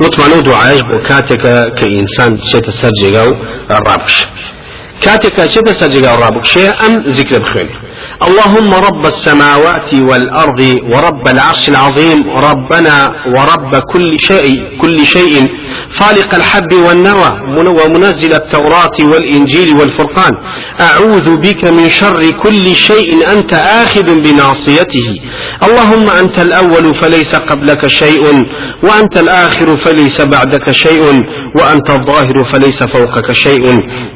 وتمانو 0.00 0.40
دعاش 0.40 0.80
بو 0.80 1.02
كاتك 1.08 1.42
كإنسان 1.78 2.36
شيت 2.36 2.68
السرجيغاو 2.68 3.30
الرابش. 3.70 4.26
كاتك 5.02 5.46
شيت 5.46 5.68
السرجيغاو 5.68 6.14
الرابش 6.14 6.52
شيء 6.52 6.70
أم 6.86 7.02
ذكر 7.06 7.38
بخير 7.38 7.68
اللهم 8.28 8.74
رب 8.74 9.06
السماوات 9.06 9.94
والأرض 9.94 10.60
ورب 10.92 11.28
العرش 11.28 11.68
العظيم 11.68 12.30
ربنا 12.30 12.96
ورب 13.26 13.72
كل 13.92 14.18
شيء 14.18 14.78
كل 14.80 14.98
شيء. 15.06 15.48
فالق 15.90 16.34
الحب 16.34 16.72
والنوى 16.86 17.30
ومنزل 17.80 18.32
التوراة 18.34 18.96
والإنجيل 19.12 19.76
والفرقان. 19.78 20.32
أعوذ 20.80 21.36
بك 21.36 21.64
من 21.64 21.90
شر 21.90 22.30
كل 22.30 22.66
شيء 22.74 23.30
أنت 23.32 23.52
آخذ 23.54 24.06
بناصيته. 24.24 25.08
اللهم 25.66 26.10
أنت 26.10 26.38
الأول 26.38 26.94
فليس 26.94 27.34
قبلك 27.34 27.86
شيء 27.86 28.24
وأنت 28.82 29.18
الآخر 29.18 29.76
فليس 29.76 30.20
بعدك 30.20 30.70
شيء 30.70 31.02
وأنت 31.60 31.90
الظاهر 31.90 32.44
فليس 32.44 32.82
فوقك 32.82 33.32
شيء 33.32 33.64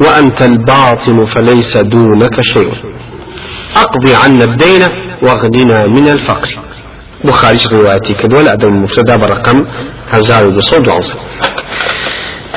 وأنت 0.00 0.42
الباطن 0.70 1.24
فليس 1.24 1.76
دونك 1.76 2.40
شيء. 2.42 2.72
أقضي 3.76 4.14
عنا 4.14 4.44
الدين 4.44 4.82
واغننا 5.22 5.86
من 5.86 6.08
الفقر. 6.08 6.48
بخاري 7.24 7.58
روايتي 7.72 8.14
كدول 8.14 8.48
أدم 8.48 8.68
المفردة 8.68 9.16
برقم 9.16 9.66
هزار 10.10 10.46
وصول 10.46 10.88
وعنصر 10.88 11.14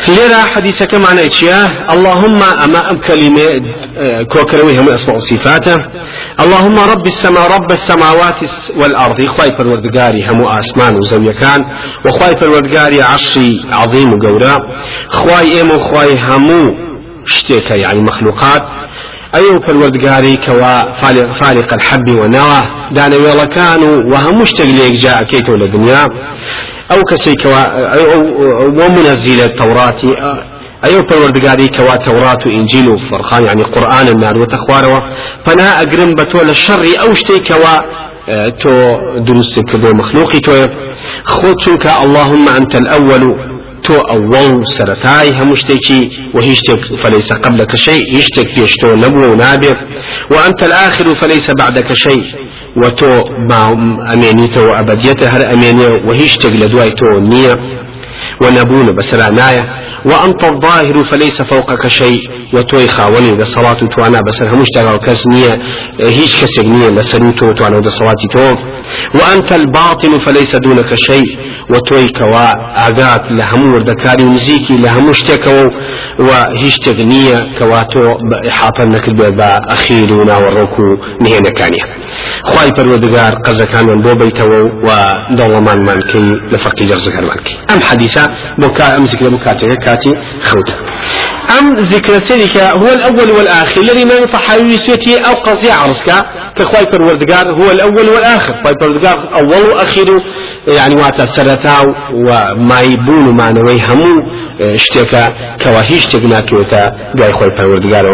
ليرى 0.08 0.42
حديثك 0.56 0.96
معنى 0.96 1.26
إتشياه 1.26 1.94
اللهم 1.94 2.44
أما 2.44 2.92
أم 2.92 2.98
كلمة 2.98 3.42
آه، 3.98 4.24
كوكروي 4.24 4.80
هم 4.80 4.90
أسماء 4.90 5.20
صفاته 5.20 5.76
اللهم 6.40 6.80
رب 6.80 7.06
السماء 7.06 7.52
رب 7.52 7.72
السماوات 7.72 8.36
والأرض. 8.78 9.28
خواي 9.38 9.50
بالوردقاري 9.58 10.28
هم 10.30 10.58
أسمان 10.60 10.96
وزوية 10.96 11.32
كان 11.32 11.66
وخواي 12.06 12.34
بالوردقاري 12.42 13.02
عرشي 13.02 13.62
عظيم 13.72 14.14
وقورا 14.14 14.56
خواي 15.10 15.58
إيمو 15.58 15.80
خواي 15.80 16.20
همو 16.20 16.93
شتيك 17.26 17.72
يعني 17.72 18.00
مخلوقات 18.04 18.64
أيو 19.36 19.60
پروردگاري 19.60 20.36
كوا 20.46 20.92
فارق 21.42 21.74
الحب 21.74 22.10
ونوى 22.10 22.62
دانا 22.92 23.16
ويلا 23.16 23.46
كانوا 23.46 24.14
وهم 24.14 24.42
مشتغليك 24.42 24.94
جاء 24.94 25.24
كيتو 25.24 25.56
للدنيا 25.56 26.04
أو 26.92 27.02
كسي 27.10 27.34
كوا 27.44 27.64
ومنزل 28.68 29.40
التوراة 29.44 30.02
أيو 30.86 31.02
پروردگاري 31.02 31.68
كوا 31.68 31.96
توراة 31.96 32.40
وإنجيل 32.46 32.90
وفرقان 32.90 33.46
يعني 33.46 33.64
قرآن 33.64 34.08
النار 34.08 34.38
وتخواروا 34.38 35.00
فنا 35.46 35.82
أقرم 35.82 36.14
بتول 36.16 36.50
الشر 36.50 36.84
أو 37.02 37.14
شتي 37.14 37.40
كوا 37.40 37.76
تو 38.62 38.72
دروسك 39.18 39.76
بو 39.76 39.94
مخلوقي 39.94 40.40
تو 40.40 40.54
خود 41.26 41.56
اللهم 42.06 42.50
أنت 42.50 42.76
الأول 42.76 43.53
تو 43.84 43.94
أول 43.94 44.64
سرتاي 44.78 45.34
همشتكي 45.34 46.00
وهيشتك 46.36 46.82
فليس 47.04 47.34
قبلك 47.34 47.76
شيء 47.76 48.16
يشتك 48.16 48.58
يشتو 48.58 48.96
نبو 48.96 49.34
نابر 49.34 49.78
وأنت 50.32 50.64
الآخر 50.64 51.16
فليس 51.16 51.52
بعدك 51.60 51.94
شيء 51.94 52.24
وتو 52.78 53.24
ما 53.50 53.62
أمينيته 54.14 54.62
وأبديته 54.70 55.28
هر 55.28 55.54
أمينيه 55.54 55.92
وهيشتك 56.08 56.52
لدواي 56.52 56.88
تو 56.88 57.20
نية 57.20 57.83
ونبون 58.42 58.96
بسرانايا 58.96 59.64
وأنت 60.06 60.44
الظاهر 60.44 61.04
فليس 61.04 61.42
فوقك 61.42 61.88
شيء. 61.88 62.22
وتوي 62.54 62.88
خاوني 62.88 63.32
دا 63.32 63.46
صلاة 63.46 63.74
توانا 63.74 64.22
بسر 64.28 64.64
تاغا 64.74 64.98
كسنية 64.98 65.60
هيش 66.00 66.36
كسك 66.42 66.66
نية 66.66 66.90
لسرو 66.90 67.32
تو 67.32 67.52
توانا 67.52 67.80
دا 67.80 67.90
صلاة 67.90 68.22
تو. 68.34 68.56
وأنت 69.20 69.54
الباطن 69.54 70.20
فليس 70.20 70.56
دونك 70.56 70.96
شيء. 70.96 71.38
وتوي 71.70 72.08
كوا 72.08 72.48
أغات 72.88 73.32
لهمو 73.32 73.74
وردكاري 73.74 74.24
ومزيكي 74.24 74.78
لهمو 74.78 75.14
شتكو 75.14 75.70
وهيش 76.20 76.76
تغنية 76.78 77.38
كوا 77.60 77.84
تو 77.84 78.02
إحاطة 78.48 78.84
نكل 78.84 79.14
بأخيرنا 79.38 80.38
والركو 80.38 80.98
نهينا 81.22 81.50
كانية 81.50 81.86
خواي 82.44 82.70
پروردگار 82.70 83.34
قزكان 83.46 83.86
من 83.86 84.02
بو 84.02 84.16
بيتو. 84.16 84.44
ودولمان 84.84 85.86
مانكي 85.86 86.20
لفقي 86.52 86.86
جرزك 86.86 87.16
مانكي 87.16 87.58
أم 87.70 87.82
حديثة 88.14 88.32
بكا 88.58 88.96
أم 88.96 89.04
ذكر 89.04 89.38
كاتي 89.86 90.10
خوتا 90.44 90.74
أم 91.60 91.76
ذكر 91.76 92.20
سلك 92.20 92.58
هو 92.58 92.88
الأول 92.88 93.32
والآخر. 93.32 93.82
الذي 93.82 94.06
ما 94.06 94.14
ينفع 94.16 94.40
سوتي 94.78 95.18
أو 95.18 95.34
قضية 95.34 95.74
عرسك 95.74 96.26
كخواي 96.56 96.86
پروردگار 96.86 97.48
هو 97.48 97.72
الأول 97.72 98.10
والآخر. 98.10 98.54
خواي 98.64 98.74
پروردگار 98.74 99.38
أول 99.38 99.70
وأخير 99.70 100.08
يعني 100.68 100.96
واتا 100.96 101.26
سرتا 101.26 101.82
وما 102.14 102.82
يبون 102.82 103.36
ما 103.36 103.52
نوي 103.52 103.82
همو 103.90 104.24
اشتكى 104.62 105.30
كواهيش 105.64 106.06
تقناك 106.06 106.54
وتا 106.54 106.92
قاي 107.20 107.34
خواي 107.34 107.50
پروردگار. 107.58 108.06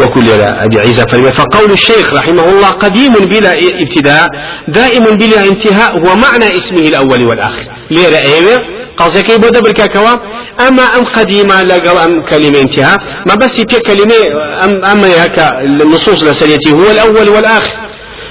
وكل 0.00 0.30
أبي 0.40 0.80
عيسى 0.80 1.06
فرمي 1.08 1.32
فقول 1.32 1.70
الشيخ 1.70 2.14
رحمه 2.14 2.48
الله 2.48 2.68
قديم 2.68 3.12
بلا 3.12 3.52
ابتداء 3.82 4.26
دائم 4.68 5.04
بلا 5.04 5.44
انتهاء 5.44 5.92
هو 5.98 6.16
معنى 6.16 6.56
اسمه 6.56 6.88
الأول 6.88 7.26
والآخر. 7.28 7.64
ليرى 7.90 8.16
إيوه 8.26 8.60
قصدك 8.96 9.29
بو 9.36 9.48
دبر 9.48 9.72
كوا. 9.72 10.10
أما 10.68 10.82
أم 10.82 11.04
قديمة 11.04 11.62
لقل 11.62 11.98
أم 11.98 12.24
كلمة 12.24 12.60
انتهاء 12.60 12.98
ما 13.26 13.34
بس 13.34 13.50
في 13.50 13.64
كلمة 13.64 14.14
ام 14.64 14.84
أما 14.84 15.24
هكا 15.24 15.60
النصوص 15.60 16.22
لسريتي 16.22 16.72
هو 16.72 16.90
الأول 16.90 17.28
والآخر. 17.28 17.76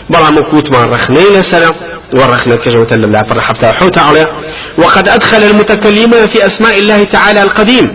بلا 0.09 0.29
مكوت 0.29 0.71
ما 0.71 0.83
رخني 0.83 1.37
لسلام 1.37 1.71
ورخنا 2.13 2.55
كجوة 2.55 2.93
لله 2.93 3.21
فرحبتا 3.31 3.71
حوت 3.71 3.97
عليه 3.97 4.25
وقد 4.77 5.09
أدخل 5.09 5.43
المتكلمون 5.43 6.27
في 6.27 6.45
أسماء 6.45 6.79
الله 6.79 7.03
تعالى 7.03 7.43
القديم. 7.43 7.85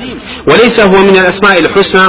وليس 0.48 0.80
هو 0.80 1.02
من 1.02 1.16
الأسماء 1.16 1.58
الحسنى. 1.58 2.08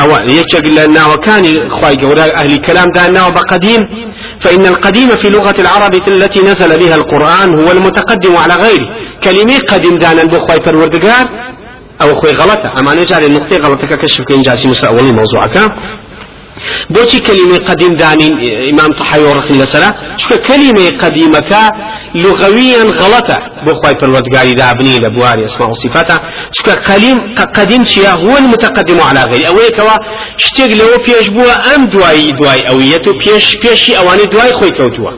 أو 0.00 0.08
يشق 0.28 0.66
لنا 0.78 1.06
وكان 1.06 1.70
خواي 1.70 1.94
أهل 2.36 2.52
الكلام 2.52 2.86
دانا 2.96 3.28
بقديم 3.28 3.80
فإن 4.40 4.66
القديم 4.66 5.10
في 5.10 5.28
لغة 5.28 5.54
العرب 5.58 5.94
التي 6.08 6.40
نزل 6.40 6.78
بها 6.78 6.94
القرآن 6.94 7.58
هو 7.58 7.72
المتقدم 7.72 8.36
على 8.36 8.54
غيره. 8.54 8.88
كلمة 9.24 9.58
قديم 9.58 9.98
دانا 9.98 10.24
بخواي 10.24 10.58
فروردقار 10.66 11.26
أو 12.02 12.14
خوي 12.14 12.32
غلطة. 12.32 12.78
أما 12.78 12.94
نجعل 12.94 13.24
النقطة 13.24 13.56
غلطة 13.56 13.96
كشف 13.96 14.24
كين 14.24 14.42
جاسي 14.42 14.68
مسألة 14.68 14.88
أول 14.88 15.14
موضوعك 15.14 15.72
بوتي 16.90 17.18
كلمة 17.18 17.58
قديم 17.58 17.96
داني 17.96 18.28
إمام 18.70 18.92
طحاوي 18.92 19.24
ورخني 19.26 19.58
لسلا 19.58 19.94
شو 20.16 20.36
كلمة 20.48 20.98
قديمة 21.02 21.70
لغويا 22.14 22.82
غلطة 22.82 23.38
بخواي 23.66 23.94
بالوردقاري 23.94 24.54
دا 24.54 24.70
ابني 24.70 24.98
لبواري 24.98 25.44
اسماء 25.44 25.70
وصفاتها 25.70 26.20
شو 26.52 26.72
قديم 26.92 27.34
قديم 27.54 27.84
شيا 27.84 28.10
هو 28.10 28.36
المتقدم 28.36 29.00
على 29.00 29.20
غير 29.20 29.48
أو 29.48 29.54
كوا 29.76 29.96
شتيق 30.36 30.70
لو 30.78 30.96
بيش 31.06 31.28
بوا 31.28 31.74
أم 31.74 31.86
دواي 31.86 32.30
دواي 32.30 32.68
أويته 32.68 33.12
بيش 33.12 33.56
بيشي 33.56 33.98
أواني 33.98 34.24
دواي 34.24 34.52
خوي 34.52 34.70
كوتوا 34.70 35.10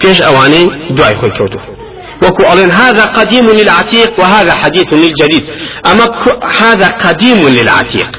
بيش 0.00 0.22
أواني 0.22 0.70
دواي 0.90 1.16
خوي 1.20 1.30
كوتوا 1.30 1.60
وكو 2.22 2.52
ألين 2.52 2.70
هذا 2.70 3.04
قديم 3.04 3.50
للعتيق 3.50 4.20
وهذا 4.20 4.52
حديث 4.52 4.92
للجديد 4.92 5.44
أما 5.86 6.06
هذا 6.60 6.88
قديم 6.88 7.48
للعتيق 7.48 8.10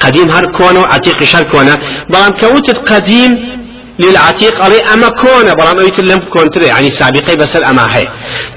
قديم 0.00 0.30
هر 0.30 0.46
كونه 0.46 0.86
عتيق 0.86 1.24
شر 1.24 1.42
كونه. 1.42 1.78
بلان 2.10 2.32
كوتت 2.32 2.92
قديم 2.92 3.56
للعتيق 3.98 4.64
علي 4.64 4.80
أما 4.94 5.08
كونه 5.08 5.52
بلان 5.52 5.78
أيت 5.78 6.00
لم 6.00 6.18
كونتر 6.18 6.62
يعني 6.62 6.90
سابقي 6.90 7.36
بس 7.36 7.56
الأما 7.56 7.96
هي. 7.96 8.08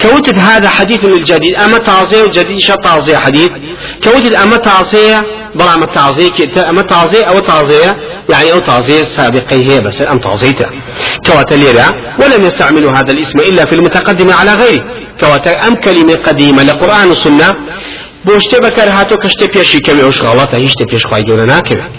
كوتت 0.01 0.37
هذا 0.39 0.69
حديث 0.69 1.03
من 1.03 1.13
الجديد 1.13 1.55
أما 1.55 1.77
تعزية 1.77 2.25
جديد 2.25 2.59
شو 2.59 2.73
تعزية 2.73 3.17
حديث. 3.17 3.49
كوتت 4.03 4.33
أما 4.33 4.57
تعزية 4.57 5.25
بلا 5.55 5.73
أما 5.73 5.85
تعزية 5.85 6.69
أما 6.69 6.81
تعزية 6.81 7.23
أو 7.23 7.39
تعزية 7.39 7.97
يعني 8.29 8.51
أو 8.53 8.59
تعزية 8.59 9.03
سابقي 9.03 9.69
هي 9.69 9.79
بس 9.79 10.01
أم 10.01 10.19
تعزيته. 10.19 10.65
كوات 11.25 11.53
ليرا 11.53 11.87
ولم 12.19 12.45
يستعملوا 12.45 12.91
هذا 12.91 13.11
الاسم 13.11 13.39
إلا 13.39 13.63
في 13.65 13.75
المتقدم 13.75 14.31
على 14.31 14.53
غيره. 14.53 14.83
كوات 15.19 15.47
أم 15.47 15.75
كلمة 15.75 16.13
قديمة 16.27 16.63
لقرآن 16.63 17.07
والسنة 17.09 17.55
بۆ 18.25 18.33
شتێ 18.43 18.57
بەکار 18.65 18.89
هاتۆ 18.97 19.15
کە 19.21 19.27
شتێ 19.33 19.47
پێشی 19.55 19.79
کەوێ 19.85 20.01
ئەوش 20.05 20.19
غەڵەتە 20.25 20.55
هیچ 20.63 20.71
شتێ 20.75 20.85
پێشخوای 20.91 21.23
گەورە 21.27 21.45
ناکەوێت 21.53 21.93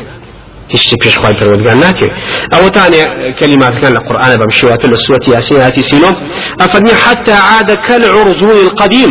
هیچ 0.73 0.83
شتێ 0.87 0.97
پێشخوای 1.05 1.35
پەروەردگار 1.39 1.77
ناکەوێت 1.85 2.15
ئەوەتانێ 2.55 3.03
كلماتكان 3.39 3.93
القرآن 3.97 4.33
بمشيوات 4.41 4.83
السورة 4.85 5.25
ياسين 5.35 5.57
هاتي 5.65 5.83
سينوم 5.91 6.15
أفرمي 6.65 6.95
حتى 7.05 7.33
عاد 7.33 7.71
كالعرجون 7.87 8.57
القديم. 8.67 9.11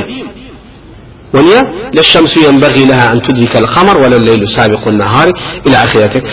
ونيا 1.34 1.62
لا 1.96 2.00
الشمس 2.00 2.38
ينبغي 2.38 2.84
لها 2.86 3.06
أن 3.14 3.22
تدرك 3.22 3.54
القمر 3.56 3.96
ولا 4.02 4.16
الليل 4.16 4.48
سابق 4.48 4.88
النهار 4.88 5.28
إلى 5.68 5.78
آخره 5.86 6.24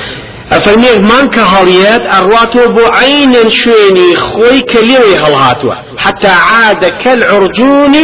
أفرمي 0.52 0.98
من 0.98 1.28
كهاليات 1.28 2.00
أرواتو 2.14 2.72
بو 2.72 2.84
عين 2.87 3.48
شويني 3.48 4.16
خوي 4.16 4.60
كليوي 4.60 5.16
هالهاتوا 5.16 5.75
حتى 5.98 6.28
عاد 6.28 6.84
كالعرجون 6.84 7.94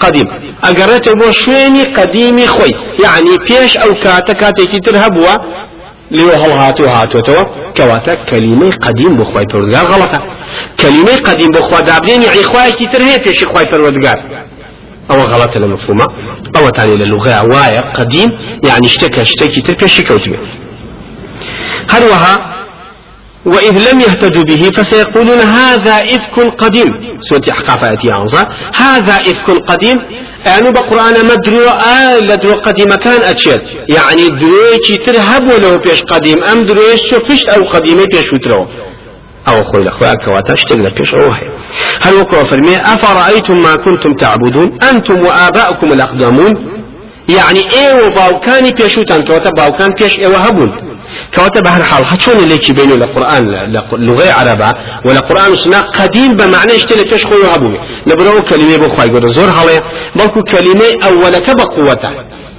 قديم 0.00 0.26
أقرأت 0.64 1.08
بو 1.08 1.30
شويني 1.30 1.82
قديمي 1.82 2.46
خوي 2.46 2.70
يعني 3.04 3.30
بيش 3.48 3.74
كاتا 4.40 4.62
يتر 4.62 4.96
هبوا 5.06 5.34
لو 6.10 6.28
هل 6.28 6.50
هاتو 6.50 6.84
هاتو 6.84 7.18
تو 7.18 7.44
كواتا 7.76 8.14
كلمة 8.14 8.70
قديم 8.70 9.12
بخواي 9.16 9.44
پروردگار 9.52 9.84
غلطة 9.92 10.20
كلمة 10.80 11.16
قديم 11.28 11.48
بخوا 11.48 11.80
دابرين 11.80 12.22
يعني 12.22 12.42
خواي 12.42 12.72
كتر 12.72 13.02
هي 13.02 13.18
بيش 13.24 13.44
خواي 13.44 13.66
پروردگار 13.66 14.18
أو 15.10 15.20
غلط 15.20 15.56
المفهومة 15.56 16.06
أو 16.56 16.68
تاني 16.68 16.94
للغة 16.94 17.42
وايا 17.42 17.92
قديم 17.94 18.28
يعني 18.64 18.86
اشتكى 18.86 19.22
اشتكي 19.22 19.60
تركي 19.60 19.88
شكوتمي 19.88 20.38
هروها 21.88 22.56
وإذ 23.46 23.92
لم 23.92 24.00
يهتدوا 24.00 24.42
به 24.42 24.70
فسيقولون 24.76 25.38
هذا 25.38 25.92
إفك 25.92 26.40
قديم. 26.58 27.18
سورة 27.20 27.42
أحقاف 27.50 27.84
آية 27.84 28.24
هذا 28.76 29.14
إفك 29.14 29.50
قديم. 29.50 29.98
يعني 30.46 30.70
بقرآن 30.70 31.14
مدرو 31.24 31.68
آل 31.68 32.26
لدرو 32.26 32.60
قديم 32.60 32.88
كان 32.88 33.22
أتشد 33.22 33.62
يعني 33.88 34.28
درويتي 34.28 34.96
ترهب 35.06 35.42
ولو 35.42 35.78
بيش 35.78 36.02
قديم 36.02 36.44
أم 36.44 36.64
درويش 36.64 37.14
فيش 37.28 37.48
أو 37.48 37.64
قديمي 37.64 38.04
بيش 38.12 38.32
وترو 38.32 38.66
أو 39.48 39.60
أخوي 39.60 39.82
الأخوة 39.82 40.14
كواتا 40.14 40.54
اشتغل 40.54 40.90
بيش 40.90 41.14
أوهي 41.14 41.48
هل 42.02 42.14
وكوا 42.14 42.44
فرمي 42.44 42.76
أفرأيتم 42.76 43.62
ما 43.62 43.76
كنتم 43.76 44.12
تعبدون؟ 44.12 44.78
أنتم 44.90 45.20
وآباؤكم 45.26 45.92
الأقدمون. 45.92 46.80
يعني 47.28 47.60
إيه 47.74 48.06
وباوكاني 48.06 48.70
بيشوتان 48.70 49.24
كواتا 49.24 49.50
باوكان 49.50 49.88
بيش 50.00 50.18
إيه 50.18 50.28
وهبون 50.28 50.89
كواتا 51.34 51.60
بهر 51.60 51.82
حال. 51.82 52.04
هتشون 52.06 52.36
اللي 52.36 52.58
بينه 52.70 52.96
لقرآن 52.96 53.42
لغة 53.92 54.32
عربة. 54.32 54.72
ولا 55.04 55.20
قرآن 55.20 55.56
سنة 55.56 55.80
قديم 55.80 56.32
بمعنى 56.34 56.76
اشتري 56.76 57.04
فيش 57.08 57.26
خوي 57.26 57.40
وهبومي 57.42 57.78
نبرو 58.06 58.42
كلمة 58.42 58.76
بخواي 58.76 59.08
يقول 59.08 59.32
زور 59.32 59.52
حالي 59.52 59.80
بلكو 60.16 60.42
كلمة 60.42 60.88
أولك 61.04 61.50
بقوته 61.56 62.10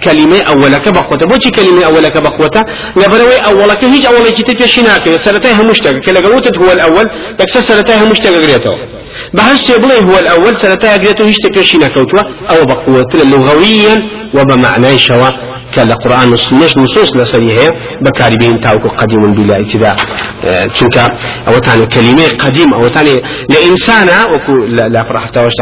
كلمة 0.03 0.41
أولك 0.41 0.89
بقوته 0.89 1.25
بوشي 1.25 1.49
كلمة 1.49 1.85
أولك 1.85 2.17
بقوته 2.17 2.61
نبروي 2.97 3.35
أولك 3.35 3.83
هيج 3.83 4.05
أولك 4.05 4.37
تتشيناك 4.47 5.09
سرتها 5.09 5.63
مشتق 5.63 5.91
كلا 5.91 6.19
هو 6.57 6.71
الأول 6.71 7.05
تكسر 7.37 7.61
سرتها 7.61 8.05
مشتق 8.11 8.31
قريته 8.43 8.75
بهش 9.33 9.71
بلي 9.71 9.97
هو 10.07 10.19
الأول 10.19 10.57
سرتها 10.57 10.97
قريته 10.97 11.25
هيج 11.25 11.35
تتشيناك 11.43 11.97
أو 11.97 12.65
بقوة 12.65 13.13
لغويا 13.31 13.95
وبمعنى 14.35 14.99
شوا 14.99 15.29
كلا 15.75 15.95
قرآن 15.95 16.29
والسنة 16.31 16.83
نصوص 16.83 17.15
لسريه 17.15 17.69
بكاري 18.01 18.37
بين 18.37 18.59
تاوكو 18.59 18.89
قديم 18.89 19.33
بلا 19.35 19.55
ابتداء 19.59 19.95
تلك 20.79 20.97
أو 21.47 21.59
تاني 21.59 21.85
كلمة 21.85 22.27
قديم 22.39 22.73
أو 22.73 22.87
تاني 22.87 23.15
لإنسان 23.49 24.07
وكو 24.33 24.53
لا 24.65 25.03
تاوش 25.33 25.53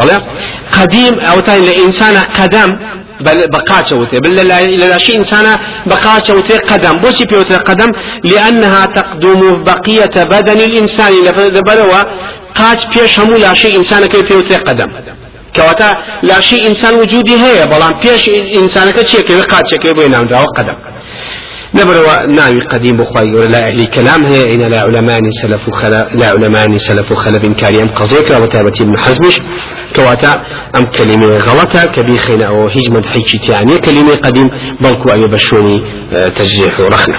قديم 0.72 1.14
أو 1.20 1.40
تاني 1.40 1.66
لإنسان 1.66 2.16
قدم 2.38 2.70
بقاته 3.52 3.96
وتي 3.96 4.20
بل 4.20 4.34
لا 4.34 4.98
شيء 4.98 5.18
إنسان 5.18 5.46
بقاته 5.86 6.34
وتي 6.34 6.58
قدم 6.58 6.92
بوسي 7.00 7.24
بيوتي 7.24 7.54
قدم 7.54 7.92
لأنها 8.24 8.86
تقدم 8.86 9.64
بقية 9.64 10.24
بدن 10.24 10.60
الإنسان 10.60 11.12
لبلوا 11.56 12.02
قاش 12.54 12.86
بيش 12.86 13.20
همو 13.20 13.36
لا 13.36 13.54
شيء 13.54 13.76
إنسان 13.78 14.04
كي 14.04 14.22
بيوتي 14.22 14.56
قدم 14.56 14.90
كواتا 15.56 15.94
لا 16.22 16.40
شيء 16.40 16.66
إنسان 16.68 16.94
وجودي 16.94 17.34
هي 17.44 17.66
بلان 17.66 17.92
بيش 18.02 18.28
إنسانك 18.62 19.06
شيء 19.06 19.20
كي 19.20 19.40
قاد 19.40 19.66
شيء 19.66 19.78
كي 19.78 19.92
بينام؟ 19.92 20.28
دا 20.28 20.44
قدم. 20.56 20.76
نبروا 21.74 22.26
ناوي 22.26 22.60
قديم 22.60 22.96
بخواي 22.96 23.34
ولا 23.34 23.58
أهلي 23.68 23.86
كلام 23.86 24.24
هي 24.32 24.42
إن 24.54 24.60
لا 24.70 24.80
علماء 24.82 25.20
سلف 25.42 25.70
خلف 25.70 26.14
لا 26.14 26.26
علماء 26.30 26.78
سلف 26.78 27.12
خلف 27.12 27.46
كاري 27.60 27.82
أم 27.82 27.88
قضيك 27.88 28.30
وتابت 28.30 28.80
ابن 28.80 28.98
حزمش. 28.98 29.38
كواتا 29.96 30.42
أم 30.76 30.84
كلمة 30.84 31.36
غلطة 31.36 31.86
كبي 31.86 32.18
خينا 32.18 32.46
أو 32.48 32.68
هجمة 32.68 33.02
حيشي 33.02 33.38
يعني 33.52 33.78
كلمة 33.78 34.14
قديم 34.14 34.50
بلكو 34.80 35.08
أبي 35.10 35.26
بشوني 35.34 35.82
آه، 36.12 36.28
تجريح 36.28 36.80
ورخنة 36.80 37.18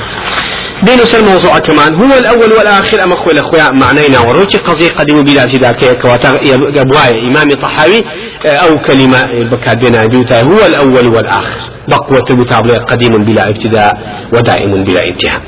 بين 0.86 1.00
الموضوع 1.20 1.60
كمان. 1.60 2.02
هو 2.02 2.18
الأول 2.18 2.54
والآخر 2.54 3.04
أما 3.04 3.14
أخوي 3.14 3.34
الأخويا 3.34 3.70
معنينا 3.72 4.20
وروتي 4.20 4.58
قضية 4.58 4.90
قديم 4.90 5.24
بلا 5.24 5.46
ذاك 5.46 6.02
كواتا 6.02 6.40
أبواي 6.76 7.12
إمام 7.30 7.50
طحاوي 7.62 8.02
آه، 8.46 8.50
أو 8.50 8.78
كلمة 8.78 9.26
بكاد 9.52 9.80
بين 9.80 9.96
هو 10.34 10.66
الأول 10.66 11.08
والآخر. 11.16 11.72
بقوة 11.88 12.24
المتابعة 12.32 12.86
قديم 12.86 13.26
بلا 13.26 13.50
ابتداء 13.50 13.94
ودائم 14.34 14.84
بلا 14.84 15.02
انتهاء. 15.08 15.42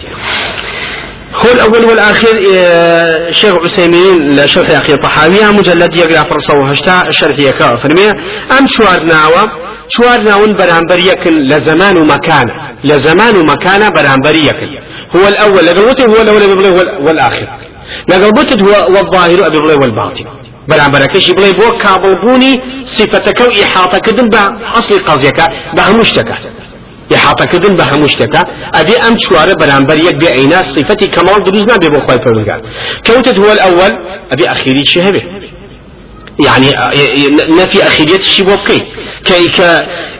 هو 1.36 1.52
الأول 1.52 1.86
والآخر 1.86 2.42
آه، 2.56 3.32
شيخ 3.32 3.54
عثيمين 3.56 4.36
لشرح 4.36 4.70
أخي 4.72 4.98
طحاوية 4.98 5.52
مجلد 5.52 5.96
يقرأ 5.96 6.30
فرصة 6.30 6.54
وهشتا 6.60 7.08
الشرح 7.08 7.40
يكا 7.40 7.76
فرمية 7.76 8.12
أم 8.60 8.68
شوار 8.68 9.04
ناوة؟ 9.04 9.52
شوار 9.90 10.22
ناون 10.22 10.54
برامبر 10.56 11.00
يكن 11.00 11.34
لزمان 11.34 11.98
ومكان 11.98 12.46
لزمان 12.84 13.34
ومكان 13.38 13.90
برامبر 13.90 14.36
يكن. 14.36 14.70
هو 15.16 15.28
الأول 15.28 15.66
لقلبته 15.66 16.04
هو 16.04 16.22
الأول 16.22 16.44
والآخر. 17.06 17.48
لقلبته 18.10 18.66
هو 18.66 18.96
والظاهر 18.96 19.48
أبي 19.48 19.58
والباطن. 19.58 20.26
بەرامبەرەکەشی 20.70 21.34
بڵێ 21.38 21.52
بۆ 21.60 21.68
کابڵبوونی 21.84 22.54
سیفەتەکە 22.96 23.44
و 23.48 23.52
ئیحاتەکردن 23.58 24.28
بە 24.34 24.44
ئەسلی 24.76 25.00
قەزیەکە 25.08 25.46
بە 25.76 25.82
هەموو 25.88 26.06
شتەکە 26.12 26.38
ئحاطەکردن 27.14 27.74
بە 27.80 27.86
هەموو 27.92 28.08
شتەکە 28.14 28.42
ئەبێ 28.78 28.96
ئەم 29.04 29.16
چوارە 29.24 29.54
بەرامبەر 29.62 29.98
یەک 30.08 30.16
بێ 30.22 30.30
عینا 30.38 30.60
صفەتی 30.76 31.08
کەماڵ 31.16 31.40
دروست 31.48 31.68
نابێ 31.72 31.90
بۆ 31.94 32.00
خۆی 32.06 32.20
کەوتت 33.06 33.38
هو 33.42 33.50
الأول 33.56 33.92
أبي 34.34 34.46
أخيري 34.54 34.84
شي 34.92 35.00
هبه 35.08 35.22
يعني 36.40 36.68
نفي 37.62 37.84
أخيرية 37.84 38.18
الشي 38.18 38.44
بوكي 38.44 38.78
كي 39.26 39.64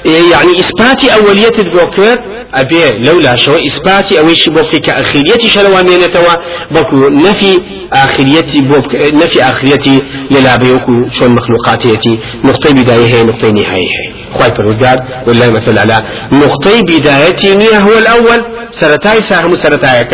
يعني 0.06 0.52
إثبات 0.60 1.06
أولية 1.06 1.52
البوكر 1.60 2.18
أبي 2.54 2.90
لولا 3.06 3.36
شو 3.36 3.56
إثبات 3.56 4.14
أول 4.14 4.38
شي 4.38 4.50
بوكي 4.52 4.80
كأخيرية 4.80 5.38
شلوانية 5.48 6.08
توا 6.08 6.34
بوكو 6.72 6.96
نفي 6.98 7.60
آخريتي 7.94 8.60
بوك 8.62 8.96
نفي 8.96 9.44
آخريتي 9.44 10.02
للا 10.32 10.56
بيوكو 10.56 11.10
شون 11.12 11.30
مخلوقاتيتي 11.36 12.20
نقطة 12.46 12.72
بداية 12.72 13.06
هي 13.06 13.24
نقطة 13.24 13.48
نهاية 13.48 13.88
هي. 14.00 14.23
خواهي 14.36 14.52
فرودگار 14.56 14.98
والله 15.28 15.50
مثل 15.50 15.80
على 15.80 15.98
نقطة 16.32 16.82
بدايتي 16.82 17.56
نية 17.56 17.80
هو 17.80 17.98
الأول 17.98 18.46
سرتاي 18.72 19.22
ساهم 19.22 19.56
سرتايك 19.56 20.14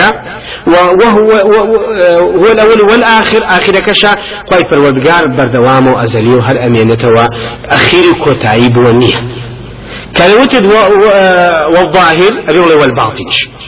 وهو 0.67 1.31
هو 2.39 2.51
الأول 2.51 2.81
والآخر 2.91 3.43
آخر 3.43 3.71
كشا 3.71 4.11
خواهي 4.49 4.63
فرودگار 4.71 5.27
بردوام 5.37 5.95
أزلي 6.03 6.35
وهر 6.35 6.65
أمينة 6.65 7.03
وأخير 7.15 8.05
كتايب 8.25 8.77
ونيه 8.77 9.17
كلمة 10.17 10.53
والظاهر 11.73 12.33
الرغل 12.49 12.73
والباطن. 12.73 13.25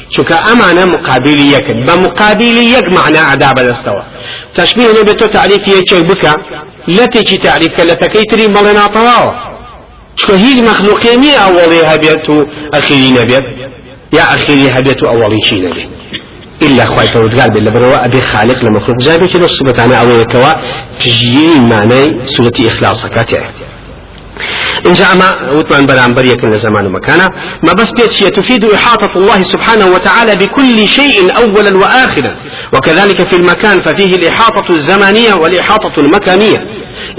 شو 0.10 0.24
كأمانة 0.24 0.86
مقابلية 0.86 1.68
بمقابلية 1.88 2.82
معنى 2.98 3.18
عذاب 3.18 3.60
الأستوى. 3.60 4.04
تشبيه 4.56 4.90
نبتو 5.00 5.26
تعريف 5.26 5.68
يتشي 5.68 6.04
بك 6.04 6.26
لتي 6.88 7.38
تعريف 7.38 7.80
لتكيتري 7.80 8.48
ملنا 8.48 8.88
طواو. 8.88 9.51
شو 10.16 10.34
هيج 10.34 10.62
مخلوقيني 10.64 11.36
أولي 11.36 11.82
هبيت 11.86 12.28
أخيري 12.74 13.12
نبيت 13.12 13.44
يا 14.14 14.22
أخيري 14.22 14.70
هبيت 14.70 15.04
أولي 15.04 15.38
شي 15.50 15.56
نبيت 15.56 15.88
إلا 16.62 16.86
خواي 16.86 17.08
فرودقال 17.14 17.50
بالله 17.54 17.72
بروا 17.72 18.06
أبي 18.06 18.22
خالق 18.22 18.66
لمخلوق 18.66 18.98
جايبه 19.00 19.28
كده 19.28 19.46
الصبت 19.46 19.80
أنا 19.80 19.96
أولي 19.96 20.26
كوا 20.26 20.54
تجيني 21.00 21.60
معنى 21.60 22.26
سورة 22.26 22.68
إخلاصك 22.68 23.14
تعرف 23.14 23.56
إن 24.88 24.94
جاء 24.94 25.16
ما 25.16 25.52
وتمان 25.52 25.86
برام 25.86 26.14
بريك 26.14 26.46
زمان 26.50 26.86
ومكانا 26.86 27.30
ما 27.64 27.74
بس 27.74 27.92
بيتشي 27.92 28.30
تفيد 28.30 28.66
إحاطة 28.66 29.12
الله 29.16 29.44
سبحانه 29.44 29.88
وتعالى 29.88 30.36
بكل 30.36 30.88
شيء 30.88 31.38
أولا 31.38 31.78
وآخرا. 31.78 32.36
وكذلك 32.74 33.28
في 33.28 33.36
المكان 33.36 33.82
ففيه 33.82 34.16
الإحاطة 34.16 34.74
الزمانية 34.76 35.34
والإحاطة 35.34 35.94
المكانية. 35.98 36.68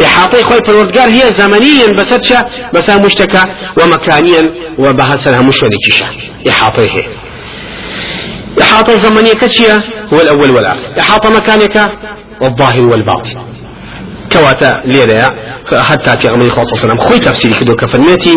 إحاطة 0.04 0.42
خوي 0.42 0.58
الوردقار 0.68 1.08
هي 1.08 1.32
زمنيا 1.32 1.86
بس 1.98 2.14
بس 2.74 2.90
مشتكى 2.90 3.42
ومكانيا 3.82 4.54
وبهسلها 4.78 5.40
مشتكى 5.40 6.32
إحاطة 6.48 6.82
هي. 6.82 7.06
إحاطة 8.62 8.96
زمنية 8.98 9.32
كشية 9.32 9.84
هو 10.14 10.20
الأول 10.20 10.50
والآخر. 10.50 11.00
إحاطة 11.00 11.30
مكانك 11.30 11.76
والظاهر 12.40 12.82
والباطن. 12.82 13.30
كواتا 14.32 14.82
ليريا 14.84 15.30
حتى 15.82 16.10
في 16.20 16.28
أمر 16.28 16.42
صلى 16.42 16.62
الله 16.62 16.82
عليه 16.82 16.84
وسلم. 16.84 17.00
خوي 17.00 17.18
تفسيري 17.18 17.54
كدو 17.54 17.74
كفرميتي 17.74 18.36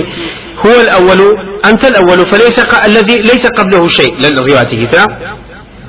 هو 0.65 0.81
الأول 0.81 1.38
أنت 1.65 1.85
الأول 1.85 2.25
فليس 2.25 2.59
ق... 2.59 2.83
الذي 2.85 3.17
ليس 3.17 3.47
قبله 3.47 3.88
شيء. 3.88 4.15
للرواية 4.19 4.88
كتاب. 4.88 5.07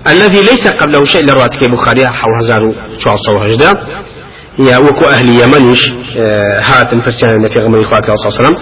الذي 0.09 0.41
ليس 0.41 0.69
قبله 0.69 1.05
شيء 1.05 1.25
لرواية 1.25 1.63
البخاري 1.63 2.07
حو 2.07 2.35
هزار 2.41 2.73
صوه 3.17 3.47
يا 4.59 4.79
وكو 4.79 5.05
أهل 5.05 5.29
يمنش 5.29 5.93
آه، 6.19 6.61
هات 6.61 6.95
فسيان 7.07 7.49
في 7.49 7.65
غمر 7.65 7.81
إخواتك 7.81 8.11
صلى 8.15 8.29
الله 8.29 8.39
عليه 8.39 8.49
وسلم 8.49 8.57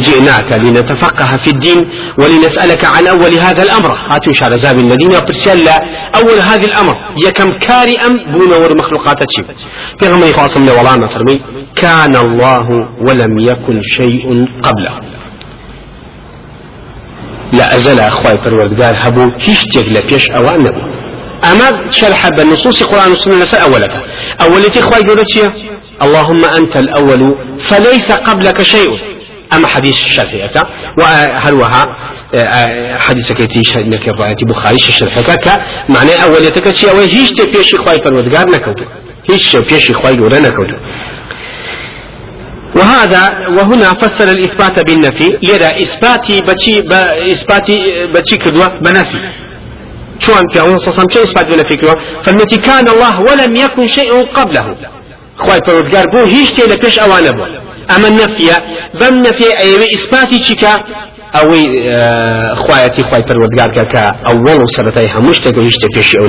جئناك 0.00 0.52
لنتفقه 0.52 1.36
في 1.36 1.50
الدين 1.50 1.88
ولنسألك 2.18 2.84
عن 2.84 3.06
أول 3.06 3.40
هذا 3.40 3.62
الأمر. 3.62 3.92
هاتوا 4.08 4.32
شعر 4.32 4.54
زاب 4.54 4.78
الذين 4.78 5.10
برسال 5.10 5.68
أول 6.16 6.40
هذا 6.40 6.64
الأمر. 6.64 6.94
يا 7.26 7.30
كم 7.30 7.58
كاري 7.58 7.94
أم 8.06 8.32
بون 8.32 8.76
مخلوقات 8.78 9.22
تشيب 9.22 9.46
في 10.00 10.06
غمر 10.06 10.30
إخوة 10.30 10.46
صلى 10.46 10.80
الله 10.80 10.90
عليه 10.90 11.04
وسلم 11.04 11.40
كان 11.76 12.16
الله 12.16 12.66
ولم 13.00 13.38
يكن 13.38 13.80
شيء 13.82 14.44
قبله. 14.62 15.00
لا 17.52 17.76
أزال 17.76 18.00
أخوي 18.00 18.38
فروردگار 18.44 18.94
هبو 18.98 19.30
هيش 19.40 19.64
تجلى 19.64 20.00
بيش 20.00 20.30
أوان 20.30 20.58
نبو. 20.58 21.03
أما 21.52 21.90
شرح 21.90 22.28
بالنصوص 22.28 22.82
القرآن 22.82 23.10
والسنة 23.10 23.36
نسأل 23.36 23.60
أولك 23.60 24.02
أولتي 24.40 24.80
إخوة 24.80 25.00
جودتشيا 25.00 25.52
اللهم 26.02 26.44
أنت 26.44 26.76
الأول 26.76 27.34
فليس 27.64 28.12
قبلك 28.12 28.62
شيء. 28.62 28.98
أما 29.52 29.66
حديث 29.66 29.94
الشرحية 29.94 30.50
وهروها 30.98 31.96
حديث 32.98 33.32
كيتي 33.32 33.80
انك 33.80 34.08
رواية 34.08 34.36
بخاري 34.42 34.76
الشرحية 34.76 35.22
كمعنى 35.22 36.22
أوليتك 36.24 36.74
شيء 36.74 36.90
أو 36.90 36.98
هيش 36.98 37.30
تبيش 37.30 37.74
خواي 37.74 38.02
فرودقار 38.02 38.46
نكوتو 38.50 38.84
هيش 39.30 39.56
بيش 39.56 39.92
خواي 39.92 40.18
قولا 40.18 40.40
نكوتو 40.40 40.76
وهذا 42.76 43.30
وهنا 43.48 43.92
فسر 43.94 44.28
الإثبات 44.30 44.80
بالنفي 44.86 45.38
لذا 45.42 45.80
إثباتي 45.82 46.40
بشي 46.40 46.78
إثباتي 47.32 48.06
بشي 48.14 48.36
كدوة 48.36 48.78
بنفي. 48.78 49.18
شو 50.18 50.32
أنت 50.32 50.56
أو 50.56 50.76
صصام 50.76 51.06
شيء 51.12 51.22
إثبات 51.22 51.46
بنفي 51.46 51.76
كدوة 51.76 51.96
فالتي 52.22 52.56
كان 52.56 52.88
الله 52.88 53.20
ولم 53.20 53.56
يكن 53.56 53.86
شيء 53.86 54.26
قبله. 54.26 54.76
خواي 55.36 55.60
فرودقار 55.66 56.04
بو 56.12 56.18
هيش 56.18 56.50
تي 56.50 56.62
لكش 56.62 56.98
أوانا 56.98 57.30
بو. 57.30 57.44
أما 57.96 58.08
النفي 58.08 58.50
بم 58.94 59.22
نفي 59.22 59.58
أي 59.58 59.84
إثباتي 59.94 60.42
شكا 60.42 60.84
ئەوەی 61.36 61.66
خوایەتی 62.62 63.02
خی 63.08 63.22
پەروەردگارکە 63.28 63.84
کە 63.92 64.02
ئەوڵ 64.26 64.58
و 64.62 64.66
سەرەتای 64.76 65.08
هەموو 65.14 65.34
شتێک 65.38 65.54
هیچ 65.58 65.74
شتێک 65.76 65.92
پێشی 65.96 66.16
ئەو 66.20 66.26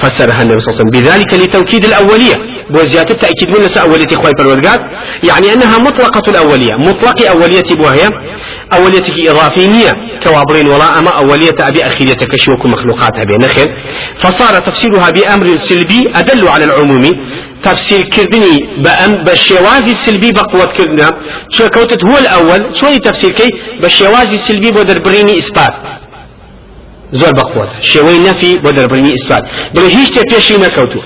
فسرها 0.00 0.42
النبي 0.42 0.60
صلى 0.60 0.70
الله 0.70 0.76
عليه 0.76 0.82
وسلم 0.82 0.90
بذلك 0.90 1.34
لتوكيد 1.34 1.84
الأولية 1.84 2.36
بوزيات 2.70 3.10
التأكيد 3.10 3.48
من 3.50 3.78
أولية 3.78 4.16
خوي 4.16 4.32
بالورقات 4.38 4.80
يعني 5.28 5.52
أنها 5.54 5.78
مطلقة 5.78 6.30
الأولية. 6.30 6.74
مطلق 6.78 7.28
أولية 7.30 7.68
بوهي 7.70 8.08
أولية 8.72 9.30
إضافية 9.30 9.90
كوابرين 10.22 10.68
ولا 10.68 10.98
أما 10.98 11.10
أولية 11.10 11.58
أبي 11.60 11.86
أخيرية 11.86 12.12
كشوك 12.12 12.66
مخلوقاتها 12.66 13.24
بنخل 13.24 13.68
فصار 14.16 14.60
تفسيرها 14.60 15.10
بأمر 15.10 15.56
سلبي 15.56 16.04
أدل 16.14 16.48
على 16.48 16.64
العموم. 16.64 17.04
تفسير 17.64 18.02
كردني 18.02 18.82
بأم 18.84 19.24
بالشوازي 19.24 19.92
السلبي 19.92 20.32
بقوة 20.32 20.66
كردنا. 20.76 21.08
شو 21.50 21.68
كوتت 21.68 22.04
هو 22.04 22.18
الأول؟ 22.18 22.76
شو 22.76 22.86
تفسير 23.08 23.32
كي؟ 23.32 23.48
بالشوازي 23.80 24.36
السلبي 24.40 24.70
بدر 24.70 24.98
بريني 24.98 25.38
إثبات. 25.38 25.74
بەخۆت 27.12 27.70
شێوەی 27.90 28.18
نەفی 28.26 28.52
بۆ 28.64 28.70
دەربڕنی 28.76 29.12
ئیسپات 29.16 29.44
بڵێ 29.74 29.88
هیچ 29.96 30.08
شتێک 30.08 30.26
پێشی 30.32 30.56
نەکەوتو 30.64 31.00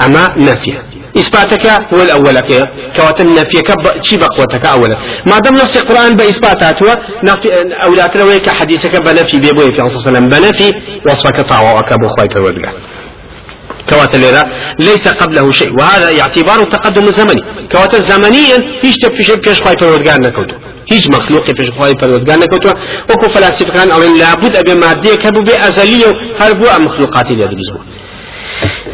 ئەمە 0.00 0.24
نەفیە 0.48 0.80
إثباتك 1.16 1.66
هو 1.92 2.02
الأول 2.02 2.40
كي. 2.40 2.60
كواتن 2.96 3.28
نفيك 3.34 3.68
شي 4.02 4.16
بقوتك 4.16 4.66
أولا. 4.66 4.96
ما 5.26 5.38
دام 5.38 5.54
نص 5.54 5.76
القرآن 5.76 6.14
بإثباتات 6.16 6.82
هو 6.82 6.90
أولاد 7.82 8.16
رويك 8.16 8.48
حديثك 8.48 8.96
بنفي 8.96 9.38
بيبوي 9.38 9.72
في 9.72 9.76
صلى 9.76 9.86
الله 9.86 10.02
عليه 10.06 10.10
وسلم. 10.10 10.28
بنفي 10.28 10.68
وصفك 11.06 11.40
طاوعك 11.40 11.92
أبو 11.92 12.08
خوايك 12.08 12.36
الودقة 12.36 12.72
كوات 13.90 14.14
الليلة 14.14 14.42
ليس 14.78 15.08
قبله 15.08 15.50
شيء. 15.50 15.70
وهذا 15.78 16.20
اعتبار 16.20 16.64
تقدم 16.64 17.04
زمني. 17.04 17.68
كوات 17.72 17.96
زمنيا 17.96 18.58
هيش 18.82 18.96
تفشل 18.96 19.40
كش 19.40 19.62
خوايك 19.62 19.82
الودقة 19.82 20.16
نكوتو 20.16 20.56
هیچ 20.92 21.06
مخلوقی 21.10 21.52
پیش 21.52 21.70
خواهی 21.78 21.94
پروردگار 21.94 22.36
نکوتو. 22.36 22.72
وكو 23.10 23.28
فلاسفه 23.28 23.94
أو 23.94 24.02
لابد 24.18 24.56
ابي 24.56 24.74
ماديه 24.74 25.14
كبو 25.14 25.40
بأزلية 25.42 26.12
هەر 26.40 26.65
بۆ 26.65 26.84
مخلوقاتي 26.84 27.34
لدريز 27.34 27.68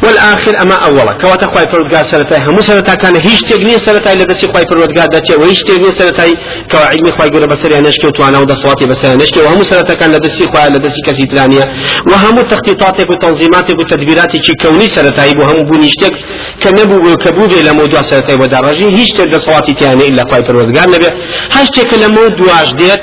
والآخر 0.02 0.54
ئەما 0.60 0.76
ئەوڵە 0.84 1.14
کەواتە 1.20 1.46
خی 1.52 1.66
پرودگار 1.72 2.04
سەرەتای 2.12 2.40
هەموو 2.46 2.62
سەرەتاکانە 2.68 3.18
هیچ 3.28 3.40
تێک 3.48 3.62
نیە 3.68 3.78
سەرەتای 3.86 4.16
لە 4.20 4.24
دەستی 4.30 4.46
خی 4.52 4.64
پرودگار 4.70 5.08
دەچێت 5.14 5.38
و 5.40 5.44
هیچ 5.52 5.60
تێک 5.66 5.78
نیە 5.84 5.92
سەرەتای 5.98 6.32
کەواعیدمی 6.70 7.12
خی 7.16 7.28
گەورە 7.32 7.48
بەسەریان 7.52 7.82
نشکی 7.88 8.06
و 8.06 8.12
توانە 8.16 8.38
و 8.42 8.46
دەسەڵاتی 8.52 8.86
بەسەر 8.90 9.10
نشکی 9.22 9.40
و 9.40 9.48
هەموو 9.52 9.68
سەرەتەکان 9.70 10.10
لە 10.14 10.18
دەستی 10.24 10.46
خی 10.52 10.68
لە 10.74 10.78
دەستی 10.84 11.02
کەسی 11.06 11.26
ترانە 11.30 11.64
و 12.10 12.12
هەموو 12.24 12.42
تەختیقاتێک 12.52 13.08
و 13.10 13.16
تەنظیماتێک 13.24 13.78
و 13.80 13.84
تدبیراتێکی 13.92 14.52
کەونی 14.62 14.88
سەرەتایی 14.96 15.34
بۆ 15.38 15.44
هەموو 15.50 15.64
بوونی 15.68 15.90
شتێک 15.94 16.14
کە 16.62 16.70
نەبوو 16.78 17.16
کە 17.22 17.30
بووێ 17.36 17.60
لە 17.68 17.72
مودوا 17.78 18.02
سەرەتای 18.10 18.38
بەداڕژی 18.42 18.88
هیچ 18.98 19.10
تێک 19.16 19.28
دەسەڵاتی 19.34 19.74
تیانەی 19.78 20.12
لە 20.18 20.24
خی 20.30 20.42
پرودگار 20.48 20.88
نەبێت 20.94 21.14
هەشتێکە 21.56 21.96
لە 22.02 22.08
مو 22.14 22.24
دواش 22.38 22.70
دێت 22.80 23.02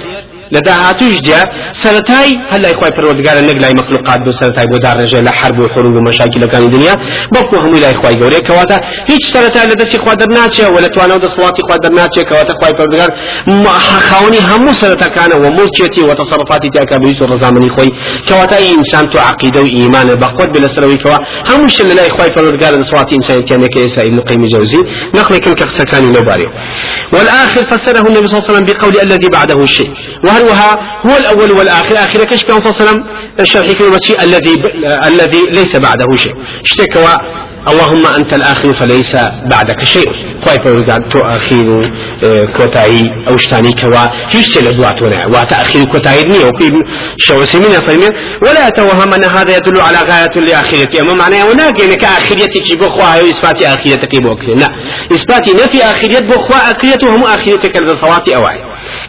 لدا 0.51 0.73
هاتوش 0.73 1.21
جا 1.21 1.43
سرتاي 1.73 2.37
هلا 2.49 2.71
إخوة 2.71 2.89
پروردگار 2.89 3.37
نگ 3.49 3.57
لای 3.61 3.73
مخلوقات 3.73 4.19
دو 4.25 4.31
سرتاي 4.31 4.65
بو 4.65 4.77
دار 4.77 4.97
رجال 4.97 5.29
حرب 5.29 5.59
و 5.59 5.67
حروب 5.67 5.95
و 5.95 6.01
مشاكل 6.01 6.45
كان 6.45 6.63
الدنيا 6.63 6.95
بكو 7.31 7.55
هم 7.57 7.75
لا 7.75 7.91
إخوة 7.91 8.11
جوري 8.11 8.39
كواتا 8.39 8.81
هيج 9.09 9.23
سرتاي 9.33 9.89
سي 9.89 9.97
إخوة 9.97 10.13
درناتشه 10.13 10.69
ولا 10.69 10.87
توانا 10.87 11.15
ود 11.15 11.25
صلاتي 11.25 11.61
إخوة 11.61 11.77
درناتشه 11.77 12.21
كواتا 12.21 12.53
إخوة 12.53 12.69
پروردگار 12.77 13.09
خاوني 14.09 14.39
همو 14.39 14.73
سرتا 14.73 15.07
كان 15.07 15.31
وملكيتي 15.45 16.01
وتصرفاتي 16.01 16.69
تاكا 16.73 16.97
بيسو 16.97 17.25
رزامني 17.25 17.69
خوي 17.69 17.89
كواتا 18.27 18.57
أي 18.57 18.75
إنسان 18.75 19.09
تو 19.09 19.19
عقيدة 19.19 19.61
و 19.61 19.65
إيمان 19.65 20.07
بقود 20.07 20.49
بلا 20.53 20.67
سروي 20.67 20.97
كوا 20.97 21.17
هموش 21.49 21.81
لا 21.81 22.07
إخوة 22.07 22.29
پروردگار 22.35 22.81
صلاتي 22.81 23.15
إنسان 23.15 23.41
كان 23.43 23.65
كيسا 23.65 24.01
ابن 24.01 24.19
قيم 24.19 24.47
جوزي 24.47 24.81
نقل 25.15 25.37
كم 25.37 25.53
كسكان 25.53 26.03
لباري 26.13 26.47
والآخر 27.13 27.65
فسره 27.65 28.07
النبي 28.07 28.27
صلى 28.27 28.37
الله 28.37 28.45
عليه 28.47 28.53
وسلم 28.53 28.65
بقول 28.65 29.01
الذي 29.01 29.29
بعده 29.33 29.65
شيء. 29.65 29.89
وهروها 30.43 30.99
هو 31.05 31.17
الأول 31.17 31.51
والآخر. 31.51 31.97
آخر 31.97 32.23
كشف 32.23 32.47
صلى 32.47 32.57
الله 32.57 32.75
عليه 32.79 32.85
وسلم 32.85 33.05
الشرح 33.39 33.71
كلمة 33.71 33.99
الذي 34.21 34.63
الذي 35.05 35.41
ليس 35.51 35.75
بعده 35.75 36.15
شيء. 36.15 36.33
اشتكوا 36.63 37.15
اللهم 37.67 38.07
أنت 38.07 38.33
الآخر 38.33 38.73
فليس 38.73 39.15
بعدك 39.45 39.83
شيء. 39.83 40.34
خواهي 40.43 40.57
فرقاد 40.63 41.09
تو 41.09 41.19
أخير 41.19 41.91
آه، 42.23 42.45
كوتاي 42.57 43.13
أو 43.29 43.37
شتاني 43.37 43.71
كوا 43.73 44.05
هيش 44.33 44.49
تلدواتنا 44.49 45.25
وتأخير 45.27 45.85
كوتاي 45.85 46.23
ني 46.23 46.43
وكي 46.45 46.71
شو 47.17 47.41
سمينا 47.43 47.79
فرمي 47.79 48.09
ولا 48.41 48.69
توهم 48.69 49.13
أن 49.13 49.23
هذا 49.23 49.57
يدل 49.57 49.81
على 49.81 49.97
غاية 49.97 50.45
لآخرتي. 50.47 51.01
أما 51.01 51.13
معناه 51.13 51.53
هناك 51.53 51.81
يعني 51.81 51.95
كآخرتي 51.95 52.59
كي 52.59 52.75
بخوا 52.75 53.29
إثبات 53.29 53.61
آخرتك 53.63 54.21
بوكل 54.21 54.59
لا 54.59 54.67
إثبات 55.11 55.49
نفي 55.49 55.83
آخريت 55.83 56.23
بخوا 56.23 56.71
آخرته 56.71 57.15
هم 57.15 57.23
آخرتك 57.23 57.77
الصلاة 57.77 58.23
أواعي 58.35 58.61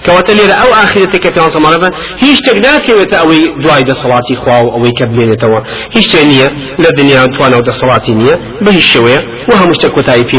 كواتلي 0.06 0.52
أو 0.52 0.73
آخرتك 0.73 1.35
في 1.35 1.40
عنصر 1.40 1.61
مرة 1.61 1.90
هيش 2.18 2.38
تقداك 2.40 2.88
وتأوي 3.00 3.38
دعاء 3.64 3.80
دا 3.80 3.95
صلاة 3.95 4.45
خوا 4.45 4.59
أو 4.59 4.83
كبلين 5.00 5.37
توا 5.37 5.61
هيش 5.97 6.06
تانية 6.06 6.52
لدنيا 6.78 7.26
توانا 7.26 7.56
ودا 7.56 7.73
صلاة 7.73 8.11
نية 8.11 8.40
به 8.61 8.76
الشوية 8.76 9.21
وهم 9.52 9.71
اشتكوا 9.71 10.02
تايبي 10.02 10.38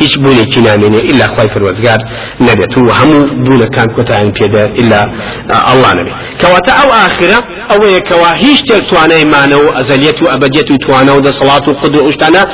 للدنيا 0.00 0.02
هيش 0.02 0.16
بوني 0.16 0.44
كنانية 0.54 1.10
إلا 1.10 1.26
خواي 1.26 1.48
الوزقار 1.56 1.98
نبيت 2.40 2.78
وهم 2.78 3.44
بونا 3.44 3.66
كان 3.66 3.86
كتاين 3.96 4.30
بيدا 4.30 4.60
إلا 4.60 5.04
الله 5.72 5.90
نبي 5.94 6.12
كواتا 6.40 6.72
أو 6.72 6.90
آخرة 6.92 7.44
أو 7.70 8.00
كوا 8.08 8.34
هيش 8.34 8.62
توانا 8.62 9.14
إيمانا 9.14 9.56
وأزلية 9.56 10.14
وأبدية 10.22 10.76
توانا 10.86 11.12
ودا 11.12 11.30
صلاة 11.30 11.68
وقدر 11.68 12.08
أشتانا 12.08 12.46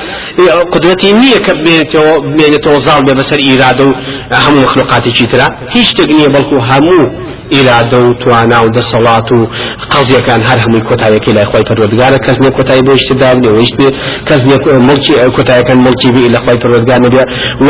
قدرتي 0.72 1.12
نية 1.12 1.38
كبين 1.38 2.60
توزال 2.60 3.02
ببسر 3.04 3.38
إرادة 3.52 3.84
هم 4.32 4.62
مخلوقات 4.62 5.08
ترى 5.08 5.46
هيش 5.70 5.92
تقنية 5.92 6.28
بلكو 6.28 6.56
همو 6.56 7.31
إلى 7.52 7.88
دو 7.90 8.14
توانا 8.24 8.58
و 8.64 8.68
دسڵات 8.76 9.32
و 9.32 9.46
قەزیەکان 9.92 10.40
هەر 10.48 10.58
هەمووی 10.64 10.82
کۆتایەکی 10.88 11.32
لای 11.36 11.46
خۆی 11.50 11.64
پەروەردگارە 11.68 12.18
کەس 12.26 12.36
نیە 12.42 12.52
کۆتایی 12.58 12.82
بۆ 12.86 12.92
اشتدار 12.98 13.34
نیە 13.42 13.52
ویشت 13.58 13.76
کەس 14.28 14.40
نیە 14.48 14.58
مڵکی 14.88 15.12
کۆتایەکان 15.36 15.78
مڵکی 15.86 16.10
بی 16.14 16.28
لە 16.34 16.38
خۆی 16.44 16.58
پەروەردگار 16.62 16.98
نبێ 17.06 17.22
و 17.66 17.68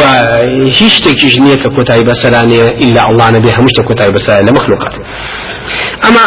هیچ 0.79 0.93
شتێکیش 0.99 1.35
نییە 1.45 1.57
کە 1.63 1.69
کۆتایی 1.77 2.05
بەسەرانەیە 2.09 2.67
إلا 2.85 3.03
الله 3.11 3.29
نبێ 3.37 3.51
هەموو 3.57 3.73
شتێک 3.73 3.87
کۆتایی 3.91 4.13
بەسەر 4.17 4.39
لە 4.49 4.53
مخلوقات 4.59 4.95
ئەمە 6.05 6.25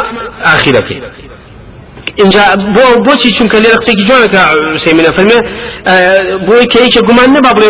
اینجا 2.21 2.43
بۆ 2.75 2.85
بۆچی 3.05 3.29
چونکە 3.37 3.57
لێرە 3.63 3.77
قسێکی 3.81 4.03
جوانەکە 4.09 4.41
سيمنا 4.83 5.11
فەرمێ 5.17 5.39
بۆی 6.47 6.65
کەیکە 6.73 7.01
گومان 7.07 7.29
نەبا 7.35 7.51
بڵێ 7.57 7.69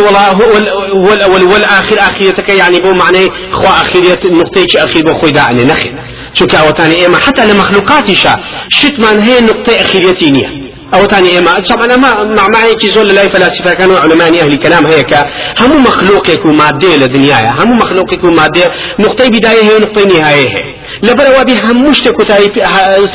هو 1.04 1.14
الأول 1.14 1.44
والآخر 1.44 1.98
آخريتك 2.00 2.50
يعني 2.50 2.80
بو 2.80 2.92
معنى 3.02 3.24
خوا 3.52 3.72
آخرية 3.84 4.22
نقطة 4.26 4.66
أخير 4.78 5.04
بو 5.08 5.14
خوي 5.20 5.32
داعني 5.32 5.66
نخي 5.66 5.92
چونکە 6.38 6.56
ئەوەتانی 6.62 6.98
ئێمە 7.04 7.18
حتا 7.26 7.44
لە 7.50 7.54
مەخلوقاتیشا 7.62 8.34
شتمان 8.78 9.18
هەیە 9.28 9.42
نقطەی 9.50 9.78
ئەخیرەتی 9.82 10.30
نییە. 10.36 10.66
أو 10.94 11.06
تاني 11.06 11.40
اما 11.40 11.54
طبعا 11.70 11.96
ما 11.98 12.24
مع 12.24 12.48
معي 12.48 12.76
كي 12.76 12.88
زول 12.88 13.08
لا 13.08 13.30
فلاسفه 13.30 13.74
كانوا 13.74 13.98
علماء 13.98 14.28
أهل 14.28 14.54
الكلام 14.54 14.86
هيك 14.86 15.14
هم 15.60 15.84
مخلوق 15.84 16.30
يكون 16.30 16.58
ماده 16.58 16.96
لدنيا 16.96 17.52
هم 17.60 17.78
مخلوق 17.78 18.14
يكون 18.14 18.36
ماده 18.36 18.72
نقطه 19.00 19.28
بدايه 19.28 19.64
هي 19.64 19.80
نقطه 19.80 20.04
نهايه 20.08 20.48
هي 20.50 20.75
لبروا 21.04 21.44
به 21.44 21.60
هم 21.60 21.90
مشت 21.90 22.10
كتاي 22.10 22.52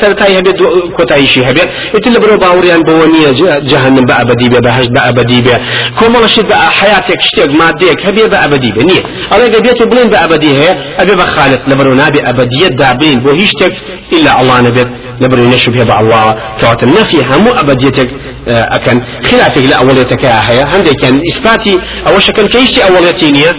سرتاي 0.01 0.39
هبه 0.39 0.51
كتاي 0.99 1.27
شي 1.27 1.41
هبه. 1.45 1.61
انت 1.95 2.07
لبروا 2.07 2.35
باوريان 2.35 2.79
بونيه 2.79 3.31
جهنم 3.59 4.05
بأبدي 4.05 4.49
به 4.49 4.59
بهش 4.59 4.87
بأبدي 4.87 5.41
به 5.41 5.57
كم 5.99 6.27
شد 6.27 6.53
حياتك 6.53 7.21
شتك 7.21 7.49
ماديك 7.55 8.05
هبه 8.05 8.25
بأبدي 8.25 8.71
به. 8.71 8.83
نيه 8.83 9.03
الله 9.33 9.57
قبيت 9.57 9.83
بلين 9.83 10.07
بأبدي 10.07 10.51
هي 10.51 10.69
ابي 10.97 11.15
بخالق 11.15 11.69
لبروا 11.69 11.95
نابي 11.95 12.19
ابديه 12.29 12.67
دابين 12.67 13.19
بو 13.23 13.29
هيشتك 13.29 13.73
الا 14.13 14.41
الله 14.41 14.61
نبي 14.61 14.85
لبروا 15.21 15.47
نشبه 15.47 15.83
به 15.83 15.99
الله 15.99 16.33
كوات 16.61 16.83
النفي 16.83 17.17
هم 17.17 17.47
ابديتك 17.47 18.09
اكن 18.47 19.01
خلافك 19.29 19.65
لاوليتك 19.71 20.25
هي 20.25 20.63
عندك 20.73 20.95
كان 21.01 21.21
اثباتي 21.33 21.77
أو 22.07 22.19
شكل 22.19 22.47
كيشتي 22.47 22.83
اوليتينيه 22.83 23.51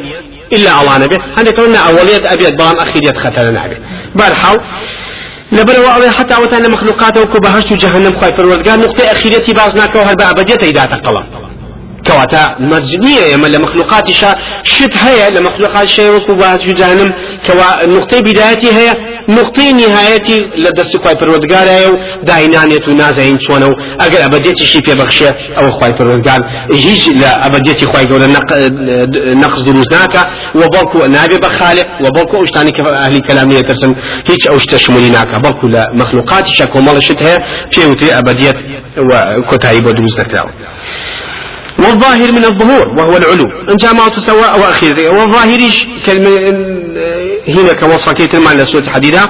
إلا 0.53 0.81
الله 0.81 0.99
نبي. 0.99 1.17
عندك 1.39 1.61
قلنا 1.61 1.79
أولية 1.79 2.33
أبيض 2.33 2.53
بلام 2.57 2.77
أخيرية 2.77 3.13
خطر 3.13 3.53
نبي. 3.53 3.77
برحاو 4.15 4.59
لبر 5.53 5.81
وعلي 5.81 6.11
حتى 6.11 6.35
أوتان 6.35 6.71
مخلوقات 6.71 7.19
وكبهشت 7.19 7.73
جهنم 7.73 8.21
خايف 8.21 8.41
الوردقان 8.41 8.81
نقطة 8.81 9.05
أخيرية 9.05 9.55
بازناك 9.55 9.95
وهل 9.97 10.15
بأبدية 10.17 10.69
إذا 10.71 10.85
تقلم 10.85 11.52
كواتا 12.07 12.57
مرجنية 12.61 13.25
يما 13.35 13.47
لمخلوقات 13.47 14.11
شا 14.11 14.35
شت 14.63 14.97
هيا 14.97 15.31
لمخلوقات 15.31 15.89
شيء 15.89 16.11
وكو 16.15 16.37
في 16.59 16.73
جهنم 16.73 17.13
كوا 17.47 17.87
نقطة 17.87 18.21
بدايتي 18.21 18.73
هي 18.73 18.93
نقطة 19.29 19.71
نهايتي 19.73 20.51
لدست 20.57 20.97
خواي 20.97 21.15
پروردگار 21.15 21.69
هيا 21.69 22.19
داينانية 22.23 22.87
نازعين 22.97 23.39
شونو 23.41 23.71
اگر 24.01 24.25
ابديتي 24.25 24.65
شي 24.65 24.79
في 24.83 24.95
بخشة 24.95 25.35
أو 25.59 25.71
خواي 25.71 25.93
پروردگار. 25.93 26.41
هيج 26.75 27.09
لا 27.09 27.47
ابديتي 27.47 27.87
خواي 27.87 28.05
قول 28.07 28.23
نقص 29.37 29.63
دروز 29.63 29.87
ناكا 29.93 30.31
وبركو 30.55 30.99
نابي 30.99 31.39
بخالق 31.39 31.87
وبركو 32.01 32.45
اشتاني 32.45 32.73
أهلي 32.89 33.21
كلامية 33.21 33.61
ترسم 33.61 33.95
هيج 34.29 34.49
اوش 34.49 34.65
تشمولي 34.65 35.11
ناكا 35.11 35.39
بركو 35.39 35.67
لمخلوقات 35.67 36.47
شا 36.47 36.65
كومال 36.65 37.03
شت 37.03 37.23
هيا 37.23 37.39
في 37.71 37.87
وتي 37.87 38.19
ابديت 38.19 38.57
وكتايب 39.39 39.87
ودروز 39.87 40.21
نكراو 40.21 40.49
والظاهر 41.83 42.33
من 42.33 42.45
الظهور 42.45 42.89
وهو 42.99 43.17
العلو. 43.17 43.47
إن 43.71 43.77
جامعة 43.77 44.21
سواء 44.21 44.61
وأخير. 44.61 44.95
والظاهر 45.17 45.61
كلمة 46.07 46.31
هنا 47.49 47.73
كوصفة 47.81 48.13
كيت 48.13 48.35
المعنى 48.35 48.65
سورة 48.65 48.87
حديدة 48.95 49.21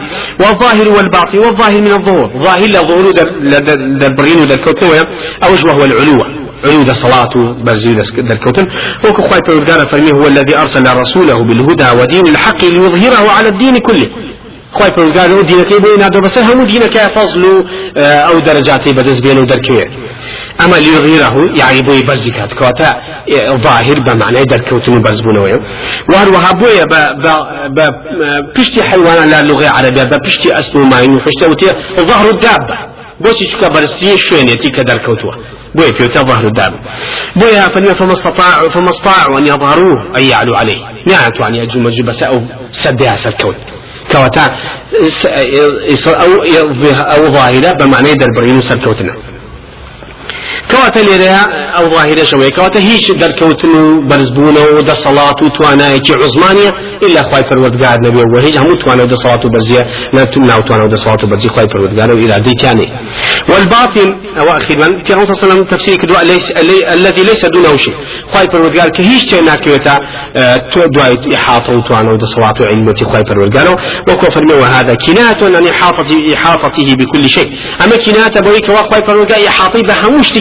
والظاهر 0.41 0.89
والباطن 0.89 1.39
والظاهر 1.39 1.83
من 1.83 1.93
الظهور. 1.93 2.31
ظاهر 2.39 2.67
لا 2.67 2.83
ظهور 2.83 3.13
در 4.01 4.13
برين 4.19 4.39
ودر 4.41 4.57
كوتن 4.57 4.87
أوج 5.45 5.65
وهو 5.67 5.85
العلو. 5.85 6.25
علو 6.65 6.83
ده 6.83 6.93
صلاة 6.93 7.35
برزيل 7.65 7.99
در 8.29 8.37
كوتن 8.37 8.67
وكو 9.05 9.23
خواهي 9.23 10.11
هو 10.15 10.27
الذي 10.27 10.57
أرسل 10.57 10.85
رسوله 11.01 11.43
بالهدى 11.43 12.01
ودين 12.01 12.27
الحق 12.27 12.65
ليظهره 12.65 13.31
على 13.31 13.49
الدين 13.49 13.77
كله. 13.79 14.09
خواهي 14.73 14.91
فرمي 14.91 15.43
دينك 15.43 15.73
يبين 15.73 16.03
هذا 16.03 16.21
بس 16.21 16.39
هم 16.39 16.65
دينك 16.65 16.99
فضل 16.99 17.65
أو 17.97 18.39
درجاتي 18.39 18.93
بدز 18.93 19.21
بينه 19.21 19.41
دركيه 19.41 19.85
اما 20.65 20.77
ليغيره 20.77 21.59
يعني 21.59 21.83
بوي 21.83 22.03
بزكات 22.03 22.53
كواتا 22.55 22.91
ظاهر 23.57 24.01
بمعنى 24.01 24.45
دركوتن 24.45 25.03
بزبونويا 25.03 25.61
وهروها 26.09 26.53
بويا 26.53 26.85
ب 27.69 27.81
بشتي 28.59 28.83
حيوان 28.83 29.31
لا 29.31 29.43
لغة 29.43 29.69
عربية 29.69 30.03
بشتي 30.03 30.59
اسمه 30.59 30.85
ما 30.85 30.97
وحشتوتي 30.97 31.67
ظهر 32.01 32.31
الدابة 32.31 32.79
بوشي 33.21 33.47
شكا 33.47 33.69
برستي 33.69 34.19
شوينيتي 34.19 34.69
كدركوتوا 34.69 35.33
بوي 35.75 35.95
في 35.95 36.09
ظهر 36.09 36.45
الدابة 36.47 36.79
بويا 37.37 37.69
فلما 37.69 37.95
فما 37.95 38.13
استطاعوا 38.13 38.69
فما 38.69 38.91
استطاعوا 38.91 39.39
أن 39.39 39.47
يظهروه 39.47 40.17
اي 40.17 40.29
يعلوا 40.29 40.57
عليه 40.57 40.79
نعت 41.09 41.41
يعني 41.41 41.63
اجوا 41.63 41.83
مجبس 41.83 42.23
أو 42.23 42.41
كواتا 44.13 44.47
أو 46.25 46.33
أو 47.15 47.33
ظاهرة 47.37 47.71
بمعنى 47.81 48.13
دربرين 48.15 48.61
سركوتنا 48.61 49.15
كواتا 50.71 50.99
ليريا 50.99 51.43
أو 51.79 51.91
ظاهرة 51.91 52.25
شوي 52.25 52.51
كواتا 52.51 52.81
هيش 52.81 53.11
دركوتن 53.11 54.09
برزبون 54.09 54.57
ودا 54.77 54.95
صلاة 54.95 55.37
وتوانا 55.43 55.85
عزمانية. 56.25 56.93
إلا 57.03 57.23
خواي 57.23 57.43
پروردگار 57.43 57.99
نبي 58.07 58.23
وهيج 58.35 58.59
هم 58.59 58.75
توانا 58.75 59.03
ودا 59.03 59.17
صلاة 59.17 59.41
برزية. 59.55 59.87
لا 60.13 60.25
تمنع 60.25 60.61
توانا 60.61 60.85
ودا 60.85 60.97
صلاة 60.97 61.17
برزية. 61.17 61.49
خواي 61.49 61.67
پروردگار 61.67 62.11
إلى 62.11 62.41
دي 62.41 62.55
كاني 62.63 62.87
والباطن 63.49 64.09
أو 64.41 64.57
أخيرا 64.57 64.87
في 65.07 65.15
الله 65.15 65.25
صلى 65.25 65.53
الله 65.53 65.65
تفسير 65.65 65.97
كدواء 65.97 66.25
ليس 66.25 66.51
الذي 66.93 67.23
ليس 67.23 67.45
دونه 67.45 67.77
شيء 67.77 67.95
خواي 68.33 68.47
پروردگار 68.47 68.89
كهيش 68.89 69.25
تينا 69.25 69.57
كيوتا 69.57 69.99
دعاء 70.95 71.15
إحاطة 71.37 71.73
وتوانا 71.77 72.13
ودا 72.13 72.27
صلاة 72.27 72.69
علمتي 72.71 73.05
خواي 73.05 73.25
پروردگار. 73.25 73.67
وكو 74.09 74.31
فرمي 74.31 74.55
وهذا 74.55 74.95
كناية 74.95 75.57
عن 75.57 75.67
إحاطته 76.35 76.95
بكل 76.95 77.31
شيء. 77.31 77.53
أما 77.85 77.97
كناية 77.97 78.41
بويك 78.41 78.69
وخواي 78.69 79.01
پروردگار 79.01 79.49
احاطي 79.49 79.83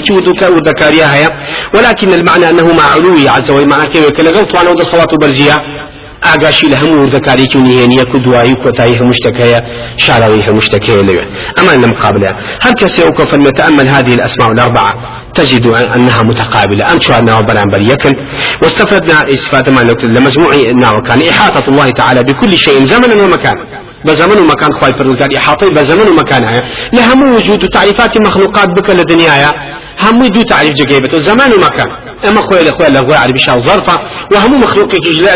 بهموشتك 0.10 0.41
وذكاريا 0.55 1.15
هي 1.15 1.29
ولكن 1.75 2.13
المعنى 2.13 2.50
أنه 2.50 2.74
مع 2.74 2.84
علوي 2.84 3.29
عز 3.29 3.51
وجل 3.51 3.70
معنى 3.70 3.88
كيف 3.93 4.10
كلغوت 4.10 4.55
وأنا 4.55 4.70
ودا 4.70 4.84
صلاة 4.84 5.08
برزية 5.22 5.81
ئاگاشی 6.24 6.67
لە 6.72 6.77
هەموو 6.81 7.01
وردەکاریکی 7.01 7.55
و 7.58 7.63
نهێنیەک 7.67 8.15
و 8.15 8.17
دوایی 8.25 8.55
کۆتایی 8.63 8.96
هەمووشتەکەیە 9.00 9.60
شاراوی 9.98 10.44
هەمووشتەکەیە 10.48 11.01
لەوێ 11.07 11.25
أما 11.59 11.74
لم 11.83 11.94
قابلة 11.94 12.35
هل 12.61 12.74
كسي 12.74 13.01
فلنتأمل 13.31 13.87
هذه 13.87 14.14
الأسماء 14.14 14.51
الأربعة. 14.51 14.94
تجد 15.35 15.68
أنها 15.68 16.22
متقابلة. 16.24 16.92
أم 16.92 17.01
شو 17.01 17.14
أنها 17.14 17.42
برانبر 17.42 17.81
يكن 17.81 18.16
واستفدنا 18.61 19.33
استفادة 19.33 19.72
ما 19.72 19.81
لمجموع 20.03 20.53
أنه 20.55 20.92
كان 21.07 21.22
إحاطة 21.29 21.66
الله 21.72 21.90
تعالى 21.90 22.24
بكل 22.24 22.57
شيء 22.57 22.85
زمنا 22.85 23.24
ومكان 23.24 23.57
بزمن 24.05 24.37
ومكان 24.44 24.70
خواي 24.79 24.92
فرد 24.92 25.33
إحاطة 25.37 25.70
بزمن 25.70 26.07
ومكانها 26.09 26.61
لهم 26.94 27.35
وجود 27.35 27.59
تعريفات 27.74 28.22
مخلوقات 28.27 28.70
بك 28.77 28.90
لدنياها 28.90 29.80
همو 30.03 30.27
دو 30.27 30.42
تعريف 30.42 30.74
جايبته 30.90 31.18
زمان 31.18 31.53
ومكان 31.53 31.87
اما 32.27 32.42
خويا 32.48 32.61
الاخويا 32.61 32.90
لغوي 32.90 33.16
عربي 33.16 33.40
شاو 33.40 33.59
ظرفة 33.59 34.00
وهمو 34.33 34.57
مخلوق 34.57 34.92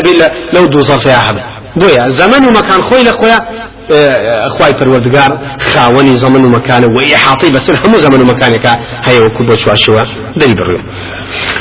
بلا 0.06 0.32
لو 0.54 0.65
دو 0.65 0.82
ظرف 0.82 1.06
يا 1.06 1.17
حبا 1.17 1.43
بويا 1.75 2.10
زمان 2.10 2.45
ومكان 2.45 2.84
خويا 2.84 3.01
الاخويا 3.01 3.38
اخواي 4.47 4.73
پروردگار 4.73 5.32
خاوني 5.60 6.17
زمن 6.17 6.45
ومكان 6.45 6.86
واحاطي 6.86 7.49
بس 7.49 7.69
همو 7.69 7.97
زمن 7.97 8.21
ومكانك 8.21 8.65
هي 9.04 9.19
وكبو 9.21 9.56
شوا 9.56 9.75
شوا 9.75 10.04
دلي 10.38 10.54
برو 10.54 10.80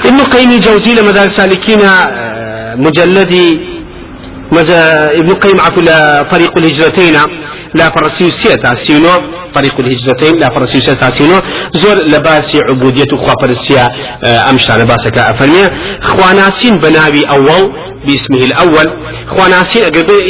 ابن 0.05 0.21
قيم 0.25 0.51
الجوزي 0.51 0.95
لمدار 0.95 1.29
سالكين 1.29 1.79
مجلدي 2.77 3.61
ابن 5.21 5.35
قيم 5.35 5.61
عفوا 5.61 6.23
طريق 6.23 6.59
الهجرتين 6.59 7.17
لا 7.75 7.91
فرسي 7.97 8.31
سيتا 8.31 8.75
سينو 8.75 9.09
طريق 9.55 9.75
الهجرتين 9.81 10.41
لا 10.41 10.49
فرسي 10.57 10.81
سيتا 10.81 11.11
سينو 11.11 11.39
زور 11.73 11.97
لباسي 12.13 12.59
عبودية 12.69 13.17
خوا 13.17 13.35
فرسيا 13.43 13.85
أمشتان 14.51 14.85
باسك 14.85 15.19
أفرمي 15.19 15.65
خواناسين 16.03 16.77
بنابي 16.77 17.23
أول 17.37 17.73
باسمه 18.05 18.45
الأول. 18.45 18.87
خواناسي 19.27 19.79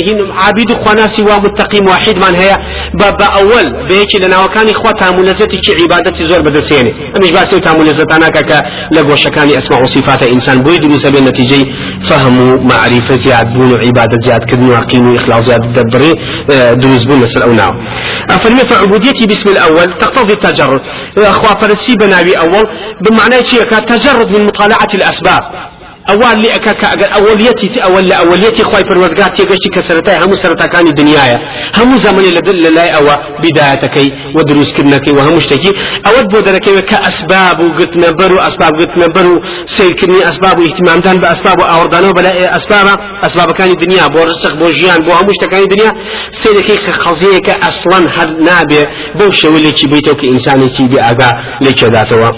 هين 0.06 0.18
عابد 0.32 0.72
خواناسي 0.72 1.22
ومتقيم 1.22 1.88
واحد 1.88 2.16
من 2.16 2.34
هي 2.42 2.56
باب 3.00 3.22
أول 3.22 3.86
بيك 3.88 4.14
لنا 4.22 4.44
وكان 4.44 4.68
إخوة 4.68 4.90
تاملزتي 5.00 5.56
كي 5.56 5.82
عبادتي 5.82 6.24
زور 6.28 6.40
بدرسيني. 6.40 6.92
أمش 7.16 7.30
باسي 7.30 7.60
تاملزت 7.60 8.12
أنا 8.12 8.28
كا 8.28 8.62
لقو 8.92 9.16
شكاني 9.16 9.58
أسمع 9.58 9.78
وصفات 9.82 10.22
إنسان 10.22 10.58
بويد 10.58 10.84
نسبة 10.86 11.18
النتيجة. 11.18 11.64
فهموا 12.08 12.56
معرفة 12.70 13.16
زياد 13.16 13.54
بون 13.54 13.72
عبادة 13.84 14.16
زياد 14.26 14.44
كدن 14.44 14.68
وعقيم 14.70 15.14
إخلاص 15.14 15.44
زياد 15.44 15.60
دبري 15.72 16.12
دروز 16.74 17.04
بون 17.04 17.22
نسل 17.34 17.42
أو 17.42 17.52
ناو 17.52 17.74
أفرمي 18.30 18.60
فعبوديتي 18.60 19.26
باسم 19.26 19.48
الأول 19.48 19.98
تقتضي 19.98 20.32
التجرد. 20.32 20.80
أخوة 21.18 21.60
فرسي 21.60 21.94
بنابي 21.94 22.38
أول 22.38 22.64
بمعنى 23.00 23.44
شيء 23.44 23.62
تجرد 23.62 24.30
من 24.32 24.44
مطالعة 24.44 24.88
الأسباب. 24.94 25.42
أول 26.10 26.42
لي 26.42 26.48
أكاك 26.48 26.84
أجر 26.84 27.14
أوليتي 27.14 27.80
أول 27.84 28.12
أوليتي 28.12 28.62
خواي 28.62 28.82
پروردگار 28.82 29.28
تيجشتي 29.36 29.68
كسرتاي 29.74 30.18
هم 30.24 30.34
سرتاكاني 30.34 30.90
دنيايا. 30.90 31.38
هم 31.76 31.96
زمن 31.96 32.22
لدل 32.22 32.74
لا 32.74 32.96
أو 32.96 33.06
بدايتك 33.42 33.96
ودروس 34.36 34.72
كنك 34.72 35.08
وهم 35.16 35.36
مشتكي 35.36 35.72
أود 36.06 36.26
بودرك 36.32 36.84
كأسباب 36.84 37.60
وقلت 37.60 37.96
نبرو 37.96 38.38
أسباب 38.38 38.72
قلت 38.74 38.90
نبرو 38.98 39.42
سيركني 39.66 40.28
أسباب 40.28 40.60
اهتمام 40.60 41.00
دان 41.00 41.20
بأسباب 41.20 41.60
أوردانو 41.60 42.12
بلا 42.12 42.56
أسباب 42.56 42.86
أسباب 43.22 43.52
كان 43.52 43.70
الدنيا 43.70 44.06
بو 44.06 44.22
رزق 44.22 44.54
بو 44.54 44.70
جيان 44.70 44.96
بو 45.06 45.12
هم 45.12 45.26
مشتكاني 45.28 45.62
الدنيا 45.62 45.92
سيركي 46.30 46.76
خزيه 46.92 47.38
كأصلا 47.38 47.98
هر 48.16 48.28
نابي 48.48 48.84
بو 49.14 49.30
شولي 49.30 49.70
كي 49.70 49.86
بيتو 49.86 50.14
كإنسان 50.14 50.68
كي 50.68 50.84
بأغا 50.92 51.30
لكي 51.60 51.86
ذاته 51.86 52.30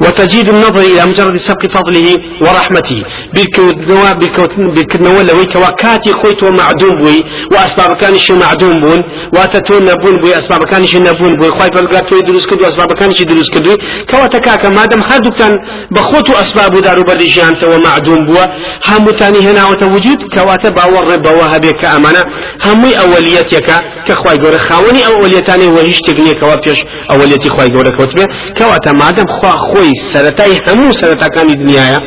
وتجيد 0.00 0.48
النظر 0.48 0.80
إلى 0.80 1.06
مجرد 1.06 1.36
سبق 1.36 1.66
فضله 1.66 2.16
ورحمته. 2.40 3.09
بیرکەوتنەوە 3.36 4.10
بیرکەوتن 4.20 4.64
بیرکردنەوە 4.76 5.22
لەوەی 5.28 5.48
کەوا 5.52 5.70
کاتی 5.82 6.12
خۆی 6.20 6.34
تۆ 6.40 6.46
معدوم 6.60 6.92
بووی 7.00 7.20
و 7.52 7.54
ئەسبابەکانیشی 7.64 8.34
معدوم 8.44 8.74
بوون 8.82 9.00
واتە 9.36 9.60
تۆ 9.66 9.74
نەبوون 9.88 10.14
بووی 10.20 10.34
ئەسبابەکانیشی 10.38 11.00
نەبوون 11.08 11.32
بووی. 11.38 11.50
خی 11.58 11.70
پەلگات 11.76 12.04
تۆی 12.10 12.22
دروست 12.28 12.46
کرد 12.48 12.60
و 12.62 12.66
ئەسبابەکانیشی 12.70 13.24
دروست 13.32 13.50
کردووی. 13.54 13.76
کەواتە 14.10 14.38
کاکە 14.46 14.68
مادەم 14.78 15.02
هەردووکان 15.10 15.52
بە 15.94 16.00
خۆت 16.08 16.26
و 16.30 16.32
ئەسباب 16.40 16.74
و 16.74 16.80
داروبەری 16.86 17.28
ژیانتەوە 17.34 17.78
معدوم 17.86 18.20
بووە. 18.26 18.44
هەمووتانی 18.88 19.40
هێناوەتە 19.46 19.86
وجود 19.94 20.20
کەواتە 20.34 20.70
باوەڕێ 20.76 21.16
بەوە 21.24 21.46
هەبێت 21.54 21.76
کە 21.80 21.86
ئەمانە 21.94 22.22
هەمووی 22.66 22.94
ئەوەلیەتەکە 23.00 23.78
کە 24.06 24.14
خی 24.20 24.36
گەورە 24.42 24.60
خاوەنی 24.66 25.02
ئەو 25.06 25.14
ئەولیەتانی 25.20 25.68
وە 25.74 25.82
هیچ 25.88 25.98
شتێک 26.00 26.18
نیەکەوە 26.26 26.56
پێش 26.64 26.78
ئەوەلیەتی 27.10 27.50
خی 27.54 27.70
گەورە 27.74 27.92
کەوتبێ 27.96 28.24
کەواتە 28.58 28.90
مادەم 29.00 29.28
خوا 29.36 29.52
خۆی 29.68 29.92
سەتای 30.12 30.54
هەموو 30.66 30.96
سەرەتاکانی 31.00 31.54
دنیاە. 31.60 31.98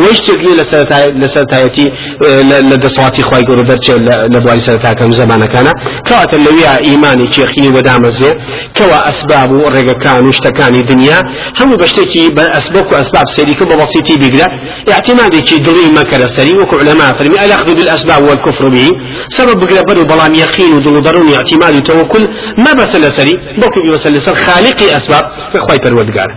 دنيايا 0.00 0.08
ويشتكي 0.08 0.52
لسرتايتي 1.20 1.84
لدصواتي 2.70 3.22
خواي 3.22 3.42
قولوا 3.42 3.64
درجة 3.64 3.94
لبوالي 4.34 4.60
سرتاكم 4.60 5.10
زمان 5.10 5.44
كان 5.44 5.72
كوات 6.08 6.34
اللوية 6.34 6.78
إيماني 6.86 7.32
شيخي 7.32 7.68
ودامزي 7.68 8.30
كوا 8.76 9.08
أسباب 9.08 9.50
رقا 9.76 9.92
كان 9.92 10.26
واشتكاني 10.26 10.80
دنيا 10.80 11.18
هم 11.60 11.76
بشتكي 11.76 12.28
بأسباب 12.28 12.86
وأسباب 12.92 13.26
سيريك 13.36 13.62
ببسيطي 13.62 14.16
بقرا 14.22 14.46
اعتمادي 14.92 15.40
كي 15.40 15.58
دلي 15.58 15.86
مكر 15.98 16.26
سري 16.26 16.52
وكو 16.52 16.76
علماء 16.76 17.12
فرمي 17.18 17.44
الأخذ 17.44 17.74
بالأسباب 17.74 18.22
والكفر 18.22 18.68
به. 18.68 18.88
سبب 19.28 19.60
بقرا 19.60 19.82
بدو 19.88 20.04
بلام 20.04 20.34
يقين 20.34 20.74
ودلو 20.74 21.00
ضروني 21.00 21.36
اعتماد 21.36 21.76
وتوكل 21.76 22.28
ما 22.58 22.72
بس 22.72 22.96
لسري 22.96 23.34
بوكو 23.60 23.80
بيوصل 23.84 24.12
لسر 24.12 24.34
خالقي 24.34 24.96
أسباب. 24.96 25.24
فخواي 25.52 25.78
پروردگار. 25.78 26.30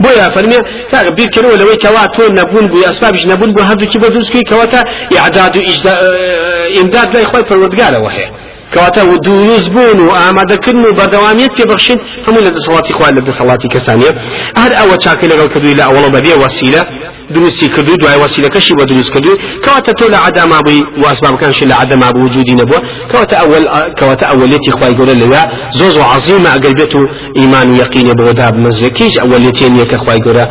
بويا 0.00 0.28
فرمي 0.28 0.56
كاغ 0.90 1.08
بير 1.10 1.26
كرو 1.34 1.50
لو 1.56 1.76
كواتو 1.82 2.32
نبون 2.32 2.66
بويا 2.68 2.90
اسبابش 2.90 3.26
نبون 3.26 3.52
بو 3.52 3.62
هذو 3.62 3.86
كي 3.86 3.98
بدوس 3.98 4.30
كي 4.30 4.42
كواتا 4.42 4.82
اعداد 5.18 5.56
اجداد 5.56 5.98
امداد 6.82 7.14
لا 7.14 7.20
يخوي 7.20 7.42
پروردگار 7.42 7.94
وهي 8.04 8.47
و 8.76 9.18
دروست 9.18 9.70
بوون 9.70 10.00
و 10.00 10.10
ئامادەکردن 10.10 10.84
و 10.84 10.94
بەدەوامیت 11.00 11.52
پێبخشین 11.58 11.98
هەموو 12.26 12.40
لە 12.46 12.50
دەسەڵاتی 12.56 12.92
خوا 12.92 13.08
لە 13.08 13.22
دەسەڵاتی 13.28 13.68
کەسانیە. 13.74 14.12
هەر 14.56 14.72
ئەوە 14.78 14.96
چاکە 15.04 15.26
لەگەڵ 15.32 15.48
کردووی 15.54 15.74
لە 15.74 15.84
ئەوڵە 15.88 16.10
بەبێ 16.16 16.34
وەسیلە. 16.44 16.82
دروستی 17.34 17.68
کردو 17.68 17.96
دوای 17.96 18.18
وسیلەکەشی 18.24 18.72
بۆ 18.78 18.84
دروست 18.84 19.10
کردو 19.14 19.32
کەواتە 19.64 19.92
تۆ 19.98 20.04
لە 20.14 20.18
عداما 20.28 20.62
بووی 20.62 20.82
واسبابەکانشی 21.02 21.66
لە 21.70 21.74
عداما 21.82 22.12
بوو 22.12 22.24
وجودی 22.24 22.54
نەبووە. 22.60 22.80
کەواتە 23.10 23.34
ئەول 23.40 23.64
کەواتە 23.98 24.24
ئەوەلێتی 24.30 24.70
خی 24.78 24.94
گەورە 24.98 25.14
لەوە 25.22 25.42
زۆ 25.78 25.86
زۆ 25.96 26.02
عظیمە 26.14 26.50
ئەگەر 26.54 26.74
بێت 26.78 26.94
و 26.94 27.02
ئیمان 27.38 27.68
و 27.70 27.74
یقینە 27.82 28.12
بۆ 28.18 28.32
دا 28.40 28.48
بمەزەکیش 28.54 29.14
ئەوەلێتێن 29.22 29.72
یەکە 29.82 29.96
خی 30.04 30.20
گەورە 30.24 30.44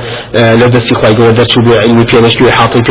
لە 0.61 0.67
دەستی 0.73 0.95
خی 0.99 1.13
گەورە 1.17 1.33
دەرچوو 1.39 1.61
بۆ 1.67 1.73
علمی 1.83 2.05
پێنەشتی 2.11 2.43
حاڵی 2.57 2.81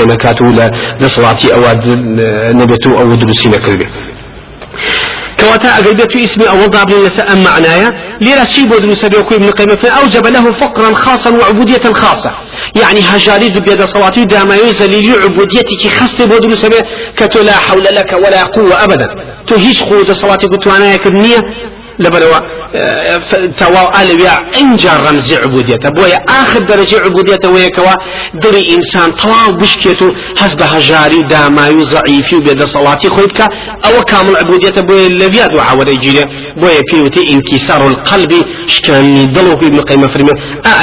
كواتا 5.40 5.68
أقل 5.68 5.94
بيت 5.94 6.16
اسمي 6.16 6.49
أو 6.49 6.66
ضاب 6.66 6.90
لسا 6.90 7.33
أم 7.33 7.44
معنايا 7.44 7.92
ليرا 8.20 8.44
شيء 8.44 8.64
بدون 8.66 8.94
سبيل 8.94 9.20
ابن 9.20 9.51
قيمة 9.51 9.88
أوجب 9.88 10.27
له 10.27 10.53
فقرا 10.53 10.94
خاصا 10.94 11.31
وعبودية 11.31 11.92
خاصة. 11.92 12.33
يعني 12.75 13.01
هجاري 13.01 13.49
بيد 13.49 13.83
صلاتي 13.83 14.25
داما 14.25 14.57
يزلي 14.57 15.12
عبوديتك 15.12 15.88
خاصة 15.99 16.25
بدون 16.25 16.55
سبيل 16.55 16.83
كتو 17.16 17.42
لا 17.42 17.53
حول 17.53 17.85
لك 17.85 18.12
ولا 18.12 18.44
قوة 18.44 18.85
أبدا. 18.85 19.07
تهيش 19.46 19.83
قوة 19.83 20.12
صلاتي 20.12 20.46
قلت 20.46 20.66
وأنا 20.66 20.94
يكرنية 20.94 21.40
لبروا 21.99 22.41
تواو 23.61 23.87
ألويا 24.01 24.35
إنجا 24.61 24.93
رمز 25.07 25.33
عبوديته. 25.33 25.89
بويا 25.91 26.19
آخر 26.29 26.61
درجة 26.73 26.97
عبوديته 27.07 27.51
ويكوا 27.51 27.95
دري 28.35 28.63
إنسان 28.77 29.11
طواو 29.13 29.53
بشكيتو 29.61 30.09
حسب 30.37 30.63
هجاري 30.63 31.23
داماي 31.31 31.75
ضعيفي 31.95 32.37
وبيد 32.37 32.65
صلاتي 32.65 33.09
خويتك 33.09 33.41
أو 33.87 34.03
كامل 34.03 34.37
عبوديته 34.37 34.81
بويا 34.83 35.09
لبيا 35.09 35.47
دعا 35.47 35.73
وريجيله 35.73 36.25
بويا 36.57 36.81
بيوتي 36.93 37.23
انكسار 37.33 37.87
القلب 37.89 38.33
شكاني 38.67 39.27
ضلو 39.27 39.59
في 39.59 39.67
ابن 39.67 39.81
قيمة 39.81 40.07
فرمي 40.15 40.31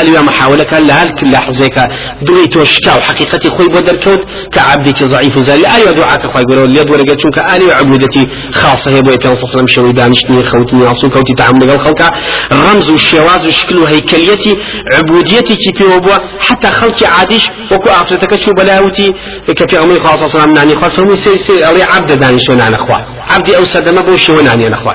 ألويا 0.02 0.22
محاولة 0.22 0.64
كان 0.64 0.84
لها 0.88 1.06
كل 1.06 1.36
حزيك. 1.38 1.78
دريتو 2.22 2.64
شكاو 2.64 3.00
حقيقتي 3.02 3.50
خوي 3.50 3.68
بدر 3.68 3.96
كود 3.96 4.20
كعبدك 4.54 5.04
ضعيف 5.04 5.40
زالي 5.40 5.68
أيوة 5.76 5.92
دعاك 5.92 6.22
خوي 6.34 6.42
يقولون 6.42 6.70
ليد 6.70 6.90
ورقة 6.92 7.18
شنك 7.22 7.38
ألويا 7.56 7.76
عبودتي 7.76 8.28
خاصة 8.54 8.92
هي 8.92 9.02
بويا 9.02 9.16
كان 9.16 9.36
صلى 9.36 9.44
الله 9.44 9.52
عليه 9.52 9.58
وسلم 9.58 9.68
شوي 9.68 9.92
دانشتني 9.92 10.44
خوتني 10.44 10.86
عصو 11.04 11.10
كوتي 11.10 11.34
تعامل 11.34 11.62
لەگەڵ 11.62 11.80
خەڵکە 11.86 12.08
ڕەمز 12.52 12.88
و 12.90 12.98
شێواز 12.98 13.42
و 13.48 13.52
شکل 13.52 13.78
و 13.78 13.88
هەیکەلیەتی 13.88 14.54
عبودیەتێکی 14.98 15.72
پێوە 15.78 16.00
بووە 16.04 16.18
حتا 16.40 16.70
خەڵکی 16.80 17.06
عادیش 17.16 17.44
وەکو 17.72 17.90
ئافرەتەکە 17.96 18.38
چوو 18.44 18.54
بەلاوتی 18.60 19.10
کە 19.58 19.66
پێغەمبەری 19.72 20.00
خوا 20.04 20.18
صلی 20.18 20.26
الله 20.26 20.44
علیه 20.44 20.52
و 20.52 20.58
نانی 20.60 20.76
خوا 20.76 20.90
فەرمووی 20.90 21.18
سێ 21.24 21.34
سێ 21.46 21.56
ئەڵێ 21.66 21.84
عەبد 21.94 22.12
دانیشتۆ 22.22 22.54
نانەخوا 22.62 23.00
عەبدی 23.32 23.54
ئەو 23.58 23.66
سەردەمە 23.74 24.02
بۆ 24.08 24.14
شێوە 24.26 24.42
نانێنەخوا 24.50 24.94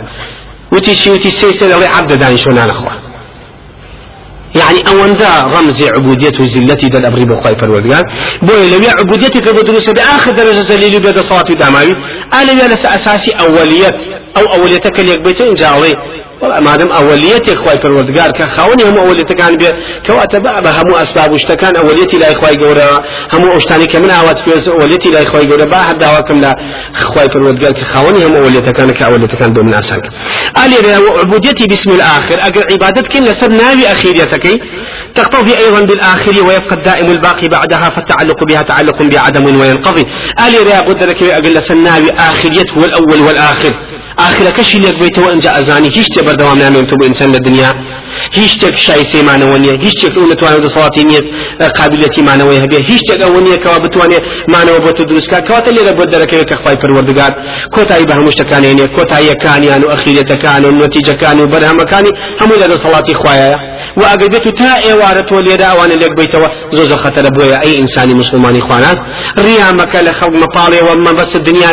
وتی 0.73 0.95
چی 1.01 1.11
وتی 1.11 1.31
سێ 1.41 1.49
سێ 1.59 1.67
ئەڵێ 1.75 1.89
عەبد 1.97 2.13
دانیشتۆ 2.23 2.51
نانەخوا 2.59 2.95
يعني 4.55 4.81
أوندا 4.89 5.43
رمز 5.43 5.83
عبودية 5.83 6.33
وزلتي 6.41 6.89
دل 6.89 7.07
أبري 7.07 7.25
بخواي 7.25 7.57
فرودقان 7.61 8.05
بوي 8.43 8.71
لو 8.71 8.91
عبوديتك 8.99 9.49
بدروس 9.49 9.91
بآخر 9.91 10.31
درجة 10.31 10.61
زليل 10.61 11.01
بيد 11.03 11.19
صلاة 11.21 11.55
داماوي 11.61 11.95
أنا 12.35 12.75
لس 12.75 12.87
أساسي 12.87 13.33
أوليات 14.37 14.55
أو 14.55 14.63
أوليتك 14.63 15.01
اللي 15.01 15.13
يقبيتين 15.13 15.55
جاوي 15.55 15.95
مادام 16.43 16.93
أوليتي 16.93 17.53
إخوة 17.53 17.75
پروردگار 17.75 18.31
كخاوني 18.33 18.85
هم 18.85 18.99
أوليتي 18.99 19.35
كان 19.35 19.57
بي 19.57 19.67
كواتا 20.07 20.39
بقى 20.39 20.83
همو 20.83 20.97
أسباب 20.97 21.33
وشتكان 21.33 21.77
أوليتي 21.77 22.17
لا 22.19 22.33
إخوة 22.33 22.53
جورا 22.53 23.03
همو 23.33 23.57
أشتاني 23.57 23.87
كمن 23.87 24.11
أوات 24.11 24.39
في 24.39 24.71
أوليتي 24.71 25.11
لا 25.11 25.23
إخوة 25.23 25.43
جورا 25.43 25.65
بقى 25.65 25.85
حد 25.85 25.99
دعوة 25.99 26.33
لا 26.33 26.57
إخوة 26.95 27.27
پروردگار 27.27 27.73
كخاوني 27.81 28.25
هم 28.27 28.35
أوليتي 28.37 28.73
كان 28.73 28.91
كأوليتي 28.91 29.37
كان 29.37 29.53
دون 29.53 29.75
أسانك 29.75 30.09
قال 30.57 30.75
عبوديتي 31.19 31.67
باسم 31.67 31.91
الآخر. 31.91 32.41
أقل 32.41 32.65
عبادتك 32.73 33.17
لسد 33.17 33.51
ناوي 33.51 33.87
أخيريتك 33.93 34.61
تقتضي 35.15 35.59
أيضا 35.59 35.81
بالآخر 35.81 36.33
ويبقى 36.45 36.75
الدائم 36.75 37.11
الباقي 37.11 37.49
بعدها 37.49 37.91
فالتعلق 37.91 38.45
بها 38.45 38.63
تعلق 38.63 39.03
بعدم 39.03 39.61
وينقضي 39.61 40.05
قال 40.39 40.55
يا 40.55 40.81
قدرك 40.81 41.23
أقل 41.23 41.55
لسد 41.55 41.77
ناوي 41.77 42.11
آخريته 42.13 42.85
الأول 42.85 43.21
والآخر 43.21 43.73
آخر 44.19 44.51
كشي 44.51 44.79
لك 44.79 44.99
بيتو 44.99 45.29
أنجا 45.35 45.51
أزاني 45.61 45.89
هيش 45.97 46.07
بەردەوام 46.27 46.59
نامێن 46.63 46.87
بۆ 46.91 47.05
ئینسان 47.05 47.33
لە 47.35 47.39
دنیا. 47.39 47.71
هیچ 48.33 48.51
شتێک 48.53 48.77
شای 48.87 49.05
سێمانەوە 49.13 49.57
نییە 49.63 49.75
هیچ 49.85 49.95
شتێک 49.99 50.15
ئەو 50.19 50.27
نتوانێت 50.33 50.63
دەسەڵاتی 50.67 51.05
نیت 51.11 51.27
قابلەتی 51.79 52.23
مانەوەی 52.29 52.59
هەبێ 52.65 52.79
هیچ 52.91 53.01
شتێک 53.05 53.21
ئەوە 53.25 53.41
نییە 53.47 53.59
کەوا 53.65 53.79
بتوانێت 53.85 54.25
مانەوە 54.53 54.81
بۆ 54.85 54.91
تو 54.97 55.03
دروستکە 55.11 55.39
کەواتە 55.47 55.71
لێرە 55.77 55.93
بۆ 55.99 56.05
دەرەکەوێت 56.13 56.49
کە 56.51 56.57
خوای 56.59 56.77
پەروەردگار 56.83 57.33
کۆتایی 57.75 58.07
بە 58.09 58.15
هەموو 58.19 58.33
شتەکانێنێ 58.37 58.87
کۆتاییەکانیان 58.97 59.83
و 59.85 59.89
ئەخیرەتەکان 59.93 60.63
و 60.65 60.71
نەتیجەکان 60.81 61.37
و 61.41 61.47
بەرهەمەکانی 61.53 62.13
هەموو 62.41 62.61
لە 62.63 62.67
دەسەڵاتی 62.73 63.15
خوایە 63.21 63.53
و 63.99 64.03
ئەگەر 64.11 64.29
بێت 64.33 64.47
و 64.47 64.51
تا 64.61 64.73
ئێوارە 64.87 65.23
تۆ 65.29 65.37
لێرە 65.47 65.67
ئەوانە 65.71 65.97
لێک 66.03 66.13
بیتەوە 66.19 66.49
زۆ 66.77 66.83
زۆ 66.91 66.97
خەتەرە 67.05 67.31
بۆیە 67.37 67.59
ئەی 67.63 67.75
ئینسانی 67.81 68.15
مسلمانی 68.23 68.61
خواناز 68.67 68.99
ڕیامەکە 69.45 70.01
لە 70.07 70.13
خەڵک 70.19 70.35
مەپاڵێەوە 70.43 70.95
مەبەست 71.07 71.37
دنیا 71.49 71.71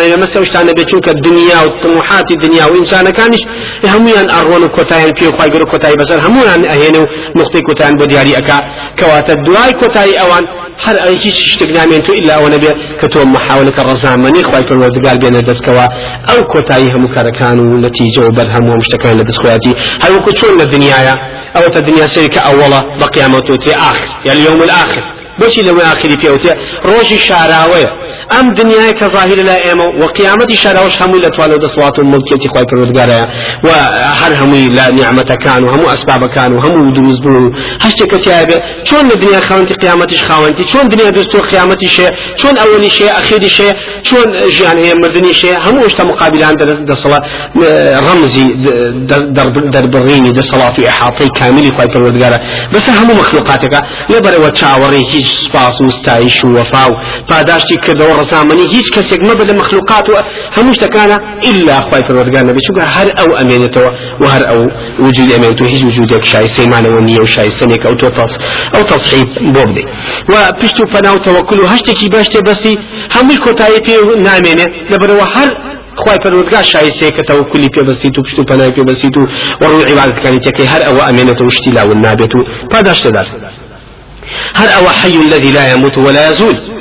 لە 2.36 2.43
مەسە 2.43 2.43
شتانە 2.43 2.43
بێت 2.43 2.43
چونکە 2.43 2.48
دنیا 2.48 2.65
و 2.65 2.67
تموحاتی 2.67 2.67
دنیا 2.67 2.67
و 2.67 2.76
ئینسانەکانیش 2.76 3.43
هەمویان 3.84 4.28
ئەڕۆن 4.36 4.63
و 4.63 4.67
کۆتایان 4.67 5.12
پێ 5.12 5.26
خخوای 5.32 5.50
گەور 5.52 5.65
کۆتایی 5.71 5.95
بەسەر 5.95 6.19
هەمویان 6.26 6.62
ئەهێنە 6.71 6.98
و 6.98 7.06
نقطەی 7.36 7.62
کۆتایان 7.62 7.95
بۆ 8.00 8.06
دیاری 8.06 8.34
ئەکا. 8.36 8.60
کەواتە 9.00 9.34
دوای 9.45 9.74
کۆتایی 9.82 10.15
ئەوان 10.21 10.45
هەر 10.86 10.95
ئەی 11.04 11.15
هیچ 11.15 11.38
شتێک 11.52 11.71
نامێن 11.78 12.02
تو 12.02 12.13
ئللا 12.13 12.34
ئەوە 12.38 12.50
نەبێ 12.56 12.71
کە 13.00 13.08
تۆ 13.13 13.19
محاولەکە 13.36 13.82
ڕزامەنی 13.89 14.43
خخوای 14.43 14.63
پەروەردگار 14.69 15.17
بێنە 15.21 15.41
دەستکەوە. 15.50 15.86
ئەو 16.30 16.41
کۆتایی 16.54 16.89
هەموو 16.93 17.13
کارەکان 17.15 17.58
و 17.60 17.82
نەتیجە 17.86 18.21
و 18.28 18.32
بەر 18.38 18.48
هەموو 18.56 18.84
شتەکان 18.88 19.15
لە 19.19 19.24
دەستخوایەتی. 19.30 19.74
هەروەکو 20.04 20.32
چۆن 20.39 20.54
لە 20.62 20.65
دنیاە 20.74 21.13
ئەوە 21.56 21.69
تا 21.74 21.82
دنیا 28.32 28.86
سەرکە 28.88 29.18
ئەوڵە 29.26 29.52
بەقیامەت 29.52 29.86
و 29.86 29.86
تێ 29.86 29.86
ئاخر 29.86 29.86
یعنی 29.86 29.86
یوم 29.86 29.86
الآخر 29.86 29.86
بۆچی 29.86 29.86
لەوەی 29.86 29.86
آخری 29.86 29.86
پێوتێ 29.86 29.86
ڕۆژی 29.86 29.86
شاراوەیە 29.86 29.86
ام 29.92 29.94
دنيا 29.94 29.96
كظاهر 29.96 29.96
لا 29.96 29.96
ايمو 29.96 30.04
وقيامتي 30.04 30.56
شرا 30.56 30.86
وش 30.86 31.02
همو 31.02 31.16
الملكية 32.00 32.50
خواي 32.50 32.66
پروردگارا 32.66 33.28
وهر 33.64 34.34
همو 34.42 34.56
لا 34.56 35.94
اسباب 35.94 36.26
كان 36.26 36.54
وهمو 36.54 36.94
دروز 36.94 37.20
بو 37.20 37.52
هشتك 37.82 38.08
كتابة 38.08 38.62
شون 38.84 39.12
الدنيا 39.12 39.40
خاونتي 39.40 39.74
قيامتي 39.74 40.18
خاونتي 40.18 40.68
شون 40.68 40.82
الدنيا 40.82 41.10
دستو 41.10 41.40
قيامتي 41.42 41.88
شيء 41.88 42.12
شون 42.36 42.58
اولي 42.58 42.90
شيء 42.90 43.12
اخيري 43.12 43.50
شيء 43.50 43.74
شون 44.04 44.24
جيان 44.50 44.78
هي 44.78 44.94
مردني 44.94 45.34
شيء 45.34 45.58
همو 45.70 45.86
اشتا 45.86 46.04
مقابلان 46.04 46.56
در 46.86 46.96
صلاة 46.96 47.20
رمزي 48.08 48.54
در 49.74 49.86
بريني 49.86 50.32
در 50.32 50.42
صلاة 50.42 50.74
احاطي 50.88 51.28
كاملي 51.28 51.72
خواي 51.76 51.88
پروردگارا 51.88 52.38
بس 52.74 52.90
همو 52.90 53.14
مخلوقاتك 53.14 53.82
لبر 54.10 54.40
وتشاوري 54.40 55.02
هيج 55.12 55.26
سپاس 55.26 55.82
مستعيش 55.82 56.44
وفاو 56.46 56.92
پاداشتي 57.30 57.76
كدو 57.76 58.14
ڕزامەنی 58.19 58.65
هیچ 58.75 58.88
کەسێک 58.95 59.21
مەبە 59.30 59.43
لە 59.49 59.54
مەخلوقات 59.60 60.06
و 60.10 60.13
هەموو 60.58 60.73
شتەکانە 60.78 61.17
إلا 61.49 61.75
خی 61.88 62.01
پەروەردگار 62.08 62.43
نەبێت 62.49 62.63
چونکە 62.67 62.84
هەر 62.95 63.10
ئەو 63.19 63.30
ئەمێنێتەوە 63.39 63.89
و 64.21 64.25
هەر 64.34 64.43
ئەو 64.49 64.60
وجود 65.06 65.28
ئەمێنێت 65.36 65.62
و 65.62 65.65
هیچ 65.73 65.82
وجودێک 65.89 66.23
شایستەیمانەوە 66.32 66.99
نییە 67.08 67.21
و 67.25 67.28
شایستەنێک 67.36 67.82
ئەو 67.88 67.95
تۆ 68.01 68.10
تەس 68.17 68.34
ئەو 68.73 68.84
تەصحی 68.91 69.23
بۆ 69.56 69.63
بدەی 69.69 69.86
و 70.32 70.34
پشت 70.60 70.78
و 70.80 70.86
پەنا 70.93 71.12
و 71.15 71.19
تەوەکل 71.25 71.60
و 71.60 71.67
هەشتێکی 71.73 72.08
باشتێ 72.15 72.39
بەسی 72.47 72.73
هەمووی 73.15 73.38
کۆتایی 73.45 73.82
پێ 73.86 73.95
نامێنێ. 74.28 74.67
لەبەرەوە 74.91 75.25
هەر 75.36 75.49
خواي 75.95 76.17
فرودگاه 76.23 76.63
شایسته 76.63 77.12
که 77.12 77.23
توکلی 77.23 77.69
پی 77.69 77.82
بسیتو 77.82 78.21
پشتو 78.21 78.43
پناه 78.43 78.69
پی 78.69 78.84
بسیتو 78.84 79.21
و 79.62 79.65
عبادت 79.65 80.19
کنی 80.23 80.39
تکی 80.39 80.63
هر 80.63 80.82
أو 80.89 81.01
امینت 81.10 81.41
و 81.41 81.45
اشتلا 81.45 81.88
و 81.88 81.91
النابت 81.91 82.36
و 82.36 82.43
پاداشت 82.71 83.08
دار 83.08 83.28
هر 84.56 84.69
أو 84.78 84.88
حي 84.89 85.17
الذي 85.17 85.51
لا 85.51 85.73
يموت 85.73 85.97
ولا 85.97 86.32
يزول. 86.32 86.75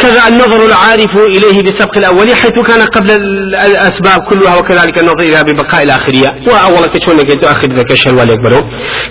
كذا 0.00 0.28
النظر 0.28 0.66
العارف 0.66 1.16
إليه 1.16 1.62
بسبق 1.62 1.96
الأولي 1.96 2.34
حيث 2.34 2.58
كان 2.58 2.82
قبل 2.82 3.10
الأسباب 3.54 4.20
كلها 4.20 4.56
وكذلك 4.58 4.98
النظر 4.98 5.20
إلى 5.20 5.44
ببقاء 5.44 5.82
الآخرية. 5.82 6.28
وأول 6.46 6.86
كتشون 6.86 7.18
قلت 7.18 7.44
آخر 7.44 7.68
ذاك 7.68 7.90
الشر 7.90 8.14
وليقبله 8.14 8.64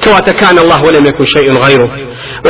كواتا 0.03 0.31
كان 0.31 0.59
الله 0.59 0.83
ولم 0.83 1.05
يكن 1.05 1.25
شيء 1.25 1.53
غيره 1.53 1.91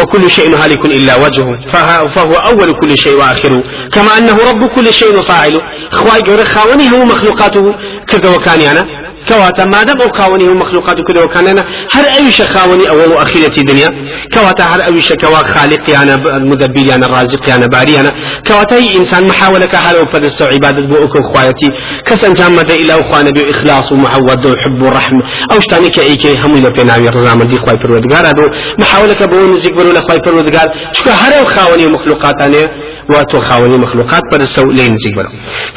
وكل 0.01 0.29
شيء 0.29 0.55
هالك 0.55 0.85
إلا 0.85 1.15
وجهه. 1.15 1.71
فهو 2.15 2.33
أول 2.33 2.79
كل 2.81 2.97
شيء 2.97 3.17
وآخره. 3.17 3.63
كما 3.91 4.17
أنه 4.17 4.37
رب 4.49 4.67
كل 4.75 4.93
شيء 4.93 5.19
وفاعله 5.19 5.61
خواي 5.91 6.21
قول 6.21 6.45
خاوني 6.45 6.91
هو 6.91 7.05
مخلوقاته 7.05 7.73
كذا 8.07 8.35
وكان 8.35 8.61
يعني. 8.61 9.09
كواتا 9.29 9.65
ما 9.65 9.83
دام 9.83 10.01
أو 10.01 10.09
خاوني 10.09 10.49
ومخلوقات 10.49 10.97
كده 11.07 11.23
وكاننا 11.23 11.65
هر 11.93 12.05
إيش 12.19 12.41
خاوني 12.41 12.89
اول 12.89 13.11
واخيرة 13.11 13.57
الدنيا. 13.57 13.89
كواتا 14.33 14.63
هر 14.63 14.81
إيش 14.95 15.13
كوا 15.13 15.37
خالق 15.37 15.99
أنا 16.01 16.15
المدبر 16.37 16.95
أنا 16.95 17.05
الرازق 17.05 17.49
أنا 17.49 17.67
باري 17.67 17.99
أنا 17.99 18.11
كواتا 18.47 18.77
انسان 18.77 19.27
محاولة 19.27 19.65
كحال 19.65 20.01
وفدست 20.01 20.41
عبادة 20.41 20.81
بوك 20.87 21.17
اخواتي 21.17 21.69
كسن 22.05 22.33
جامد 22.33 22.71
إلى 22.71 22.93
اخوانا 22.93 23.31
باخلاص 23.31 23.91
ومعود 23.91 24.45
وحب 24.45 24.81
ورحمة 24.81 25.23
أو 25.51 25.59
شتاني 25.59 25.89
كايكي 25.89 26.37
هم 26.37 26.53
إلى 26.57 26.69
بيناوي 26.69 27.09
رزام 27.09 27.43
دي 27.43 27.57
خواي 27.57 27.77
فرودگار 27.77 28.25
هذا 28.25 28.33
محاولة 28.79 29.13
كبون 29.13 29.49
نزيك 29.53 29.73
برو 29.73 29.91
لخواي 29.91 30.19
فرودگار 30.25 30.67
شكو 30.93 31.09
هر 31.09 31.45
خاوني 31.45 31.85
ومخلوقات 31.85 32.41
أنا 32.41 32.89
واتو 33.09 33.39
خاوني 33.39 33.77
مخلوقات 33.77 34.21
برسو 34.31 34.65
لين 34.65 34.95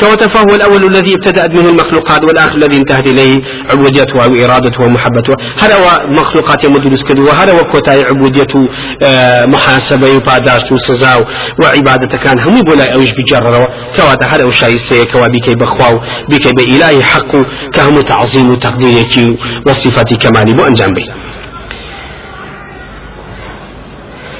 كواتا 0.00 0.26
فهو 0.34 0.54
الأول 0.54 0.84
الذي 0.84 1.14
ابتدأت 1.14 1.50
منه 1.50 1.68
المخلوقات 1.68 2.24
والآخر 2.24 2.54
الذي 2.54 2.76
انتهت 2.76 3.06
إليه. 3.06 3.41
عبوديته 3.72 4.16
وإرادته 4.16 4.84
ومحبته 4.84 5.34
هذا 5.62 5.74
هو 5.74 6.08
مخلوقات 6.08 6.64
يمدرس 6.64 7.02
كدو 7.02 7.22
وهذا 7.26 7.52
هو 7.52 7.64
كوتاي 7.72 8.02
عبوديته 8.10 8.68
آه، 9.02 9.44
محاسبة 9.46 10.10
وباداشت 10.16 10.72
وسزاو 10.72 11.20
وعبادة 11.62 12.16
كان 12.24 12.38
هم 12.38 12.60
بولا 12.62 12.94
أوش 12.94 13.10
بجرر 13.18 13.68
كواتا 13.96 14.26
هذا 14.30 14.44
وشايسته 14.44 15.04
كوا 15.12 15.26
بكي 15.26 15.54
بخواو 15.54 16.00
بكي 16.30 16.52
بإلهي 16.56 17.02
حق 17.02 17.32
كهم 17.72 18.00
تعظيم 18.00 18.50
وتقديرك 18.50 19.38
وصفة 19.66 20.16
كمال 20.22 20.56
بو 20.56 20.64
أنجام 20.64 20.92
بي. 20.92 21.04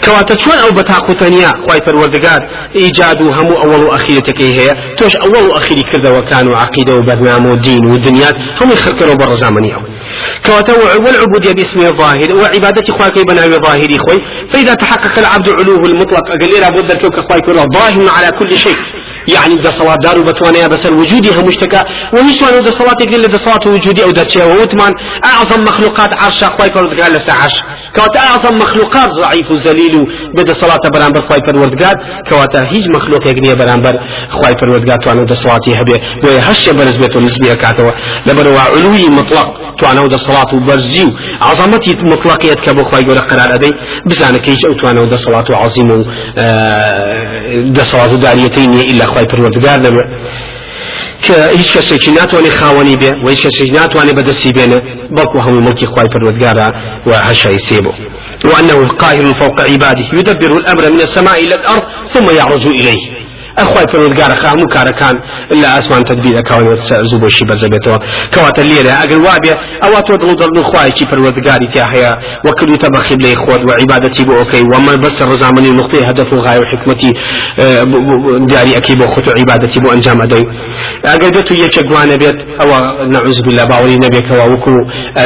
كواتا 0.05 0.37
شون 0.38 0.59
أو 0.59 0.71
بتاقوتنيا 0.71 1.53
خواي 1.67 1.79
پروردگار 1.79 2.41
ايجاد 2.75 3.23
همو 3.23 3.55
اول 3.55 3.87
واخيرتك 3.87 4.41
هي 4.43 4.73
توش 4.97 5.17
اول 5.17 5.49
واخير 5.49 5.83
كذا 5.93 6.11
وكانوا 6.19 6.57
عقيده 6.57 6.97
وبرنامج 6.97 7.53
ودين 7.53 7.87
ودنيات 7.87 8.35
هم 8.61 8.71
يخكروا 8.71 9.15
برزامني 9.15 9.75
كواتا 10.47 10.75
والعبودية 11.05 11.53
باسم 11.53 11.81
الظاهر 11.81 12.33
وعبادة 12.35 12.83
خواك 12.99 13.19
بناوي 13.29 13.57
ظاهري 13.67 13.99
خوي 13.99 14.19
فإذا 14.53 14.75
تحقق 14.75 15.19
العبد 15.19 15.49
علوه 15.49 15.87
المطلق 15.93 16.27
أقل 16.31 16.57
إلى 16.59 16.69
بود 16.77 16.91
الكوك 16.91 17.17
خواك 17.21 17.47
ظاهر 17.77 18.11
على 18.17 18.31
كل 18.38 18.59
شيء. 18.59 18.77
يعني 19.28 19.54
دا 19.56 19.70
صلاة 19.70 19.96
دار 20.02 20.20
بتوانا 20.20 20.66
بس 20.68 20.87
الوجودي 20.87 21.30
هم 21.30 21.46
مشتكى 21.46 21.80
ويسوى 22.14 22.61
دا 22.61 22.70
صلاة 22.70 22.96
يقول 23.00 23.22
دا 23.22 23.38
صلاة 23.38 23.64
وجودي 23.66 24.04
أو 24.04 24.11
دا 24.11 24.22
تشي 24.22 24.42
ووتمان 24.42 24.92
أعظم 25.24 25.64
مخلوقات 25.64 26.12
عرش 26.22 26.44
خواي 26.44 26.70
فرد 26.74 27.00
قال 27.00 27.12
لسا 27.12 27.32
عرش. 27.32 27.56
كواتا 27.96 28.20
أعظم 28.20 28.58
مخلوقات 28.58 29.11
ضعيف 29.11 29.50
وذليل 29.50 29.94
بدا 30.37 30.54
صلاة 30.54 30.80
برانبر 30.94 31.28
خواي 31.28 31.40
فرد 31.46 31.82
قال 31.82 31.94
كواتا 32.30 32.61
هيج 32.70 32.88
مخلوق 32.96 33.26
يقنية 33.26 33.54
برانبر 33.54 33.94
خواي 34.30 34.54
فرد 34.61 34.90
قال 34.90 34.98
توانا 34.98 35.22
دا 35.24 35.35
صلاة 35.35 35.66
هبه 35.80 36.00
ويهش 36.24 36.68
برزبته 36.68 37.20
نسبية 37.20 37.54
كاتوا 37.54 37.90
لبروا 38.26 38.61
علوي 38.61 39.08
مطلق 39.08 39.48
توانا 39.80 40.06
دا 40.06 40.16
صلاة 40.16 40.54
وبرزيو 40.54 41.08
عظمتي 41.40 41.96
مطلقية 42.02 42.54
كبو 42.54 42.85
خواي 42.90 43.04
قول 43.04 43.18
قرار 43.18 43.54
أدي 43.54 43.70
بزانا 44.06 44.38
كيش 44.38 44.61
أو 44.68 44.74
توانا 44.74 45.02
دا 45.04 45.16
صلاة 45.16 45.44
عظيم 45.50 45.88
دا 47.76 47.82
صلاة 47.82 48.06
داريتين 48.06 48.72
إلا 48.72 49.04
خواي 49.12 49.27
پروردگار 49.33 49.79
نبێ 49.87 50.05
کە 51.27 51.37
هیچ 51.59 51.68
کەسێکی 51.77 52.11
ناتوانێ 52.18 52.51
خاوەنی 52.59 52.96
بێ 53.01 53.11
و 53.25 53.27
هیچ 53.33 53.40
کەسێک 53.46 53.70
ناتوانێ 53.79 54.12
بەدەستی 54.18 54.53
بێنە 54.57 54.79
بەڵکو 55.16 55.38
هەموو 55.44 55.64
ملکی 55.66 55.87
خوای 55.92 56.09
پروردگارە 56.14 56.68
و 57.09 57.11
هەشای 57.29 57.59
سێبۆ 57.68 57.92
وأنه 58.48 58.75
قاهر 59.03 59.27
فوق 59.40 59.61
عباده 59.72 60.05
يدبر 60.18 60.53
الأمر 60.61 60.85
من 60.94 61.01
السماء 61.01 61.37
إلى 61.44 61.55
الأرض 61.61 61.83
ثم 62.12 62.27
يعرج 62.38 62.66
إليه. 62.66 63.03
اخوای 63.57 63.87
پروردگار 63.87 64.35
خا 64.35 64.49
هەموو 64.49 64.67
کارەکان 64.75 65.17
لە 65.62 66.03
تدبیر 66.11 66.37
ئەکاوێت 66.41 66.81
زوو 67.11 67.21
بۆشی 67.21 67.45
بەرزەبێتەوە 67.49 67.99
کەواتە 68.35 68.62
لێرە 68.71 68.93
ئەگەر 69.01 69.21
وابێ 69.27 69.55
ئەوە 69.83 70.01
تۆ 70.07 70.15
دڵ 70.23 70.33
دڵ 70.41 70.62
خوایکی 70.71 71.05
پروردگاری 71.05 71.69
تیا 71.73 71.87
هەیە 71.93 72.12
وەکردوتە 72.47 72.88
بەخیب 72.95 73.21
لێ 73.25 73.35
خۆت 73.43 73.62
و 73.69 73.71
عیبادەتی 73.81 74.25
بۆ 74.29 74.35
ئۆکەی 74.41 74.65
وەمە 74.73 74.95
بەس 75.05 75.17
ڕزامەنی 75.31 75.73
نقطەی 75.81 76.03
هەدەف 76.09 76.33
و 76.33 76.41
غای 76.45 76.59
و 76.59 76.65
حکمەتی 76.73 77.12
دیاری 78.49 78.73
ئەکی 78.77 78.95
بۆ 79.01 79.07
خۆت 79.12 79.29
و 79.29 79.33
عیبادەتی 79.38 79.81
بۆ 79.83 79.88
ئەنجام 79.95 80.19
ئەدەی 80.23 80.45
ئەگەر 81.12 81.31
دێت 81.37 81.49
و 81.51 81.55
یەکێک 81.65 81.87
گوانە 81.91 82.17
بێت 82.23 82.38
ئەوە 82.61 82.79
نعوذ 83.15 83.38
بالله 83.45 83.65
باوەری 83.71 83.99
نەبێتەوە 84.05 84.45
وەکو 84.53 84.75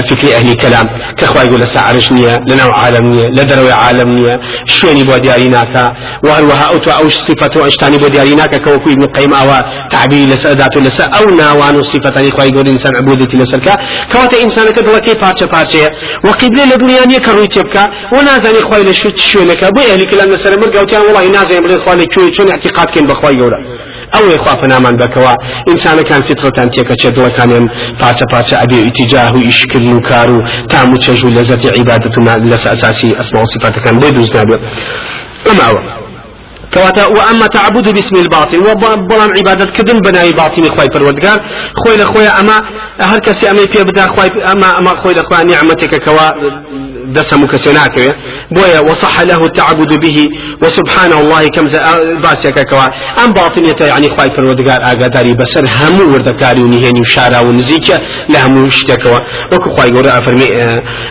فکری 0.09 0.31
ئەهلی 0.35 0.57
کەلام 0.63 0.87
کە 1.19 1.25
خوای 1.31 1.49
گۆ 1.51 1.57
لەسا 1.63 1.81
عرش 1.89 2.07
نییە 2.17 2.35
لەناو 2.51 2.71
عالم 2.81 3.05
نییە 3.13 3.27
لە 3.37 3.43
دەرەوەی 3.51 3.77
عالم 3.85 4.09
نییە 4.17 4.35
شوێنی 4.77 5.05
بۆ 5.09 5.17
دیاری 5.25 5.49
ناکە 5.57 5.87
و 6.25 6.29
هەروەها 6.37 6.67
ئەو 6.71 6.79
تو 6.85 6.91
ئەو 6.99 7.09
صفەت 7.27 7.57
و 7.57 7.61
ئەشتانی 7.67 7.99
بۆ 8.03 8.09
دیاری 8.17 8.37
ناکە 8.41 8.59
کەوەکو 8.65 8.89
ابن 8.95 9.05
قیم 9.17 9.33
ئەوە 9.39 9.59
تعبیری 9.95 10.27
لەسەر 10.33 10.55
دات 10.61 10.77
و 10.77 10.81
لەسەر 10.87 11.09
ئەو 11.17 11.27
ناوان 11.41 11.77
و 11.77 11.83
صفەتانی 11.93 12.31
خوای 12.31 12.51
گەورە 12.55 12.71
ئینسان 12.75 12.95
عبودەتی 13.01 13.37
لەسەرکە 13.43 13.75
کەواتە 14.13 14.37
ئینسانەکە 14.43 14.81
دڵەکەی 14.87 15.17
پارچە 15.23 15.47
پارچەیە 15.55 15.89
وەقیبلێ 16.29 16.65
لە 16.73 16.77
دنیا 16.83 17.05
نییە 17.11 17.21
کە 17.25 17.31
ڕووی 17.37 17.51
تێبکە 17.55 17.85
و 18.15 18.17
نازانی 18.29 18.63
خوای 18.69 18.85
لە 18.89 18.95
شوێت 19.01 19.17
شوێنەکە 19.31 19.67
بۆ 19.75 19.81
ئەهلی 19.89 20.07
کلام 20.11 20.29
لەسەر 20.35 20.53
مرگەوتیان 20.63 21.03
وڵی 21.09 21.31
نازانێ 21.37 21.61
بڵێ 21.65 21.77
خوا 21.83 21.95
لە 22.01 22.07
کوێ 22.13 22.29
چۆن 22.37 22.49
اعتقادکەن 22.55 23.05
بەخوای 23.11 23.37
گەورە 23.41 23.59
ئەو 24.15 24.25
خوا 24.43 24.55
فنامان 24.61 24.95
بکەوە 25.03 25.33
ئینسانەکان 25.69 26.23
فترەتان 26.29 26.69
تێکە 26.75 26.95
چێ 27.01 27.11
دڵەکانیان 27.17 27.67
پارچە 28.01 28.25
پارچە 28.33 28.55
ئەبێ 28.63 28.79
ئیتیجاه 28.87 29.33
و 29.35 29.39
و 29.39 29.99
و 30.35 30.43
تام 30.71 30.89
و 30.93 30.97
چەژ 31.05 31.21
و 31.25 31.29
لەزەتی 31.37 31.69
عیبادەت 31.77 32.15
و 32.19 32.21
لەس 32.53 32.65
ئەساسی 32.73 33.11
ئەسما 33.19 33.41
و 33.43 33.51
صفاتەکان 33.55 33.95
بۆ 34.01 34.09
دروست 34.17 34.37
نابێت 34.37 34.61
ئەماوە 35.47 36.06
كواتا 36.77 37.07
وأما 37.07 37.47
تعبد 37.47 37.89
باسم 37.95 38.17
الباطن 38.17 38.59
وبلام 38.59 39.31
عبادة 39.39 39.65
كدن 39.65 40.01
بناي 40.01 40.33
باطن 40.33 40.65
خواي 40.77 40.89
پروردگار. 40.95 41.39
خوي 41.85 41.97
لخويا 41.97 42.41
أما 42.41 42.57
هر 43.01 43.19
كسي 43.19 43.51
اما 43.51 43.59
في 43.73 43.83
بدا 43.83 44.07
خواي 44.07 44.29
أما 44.53 44.79
أما 44.79 45.03
خوي 45.03 45.15
لخويا 45.15 45.45
نعمتك 45.45 46.05
كوا 46.05 46.31
دسم 47.07 47.47
كسناك 47.47 48.17
بويا 48.51 48.81
وصح 48.91 49.21
له 49.21 49.45
التعبد 49.45 50.01
به 50.03 50.29
وسبحان 50.63 51.13
الله 51.13 51.49
كم 51.49 51.67
باسيك 52.23 52.59
كوا. 52.71 52.87
أم 53.25 53.33
باطنية 53.33 53.81
يعني 53.81 54.09
خواي 54.17 54.31
پروردگار 54.31 54.81
آگاداري 54.93 55.35
بسر 55.35 55.65
همو 55.79 56.13
وردكاري 56.13 56.63
ونهيني 56.63 57.01
وشارع 57.01 57.41
ونزيك 57.41 57.89
لهمو 58.29 58.69
شتكوا 58.69 59.19
وكو 59.53 59.71
قول 59.71 60.07
افرمي 60.07 60.49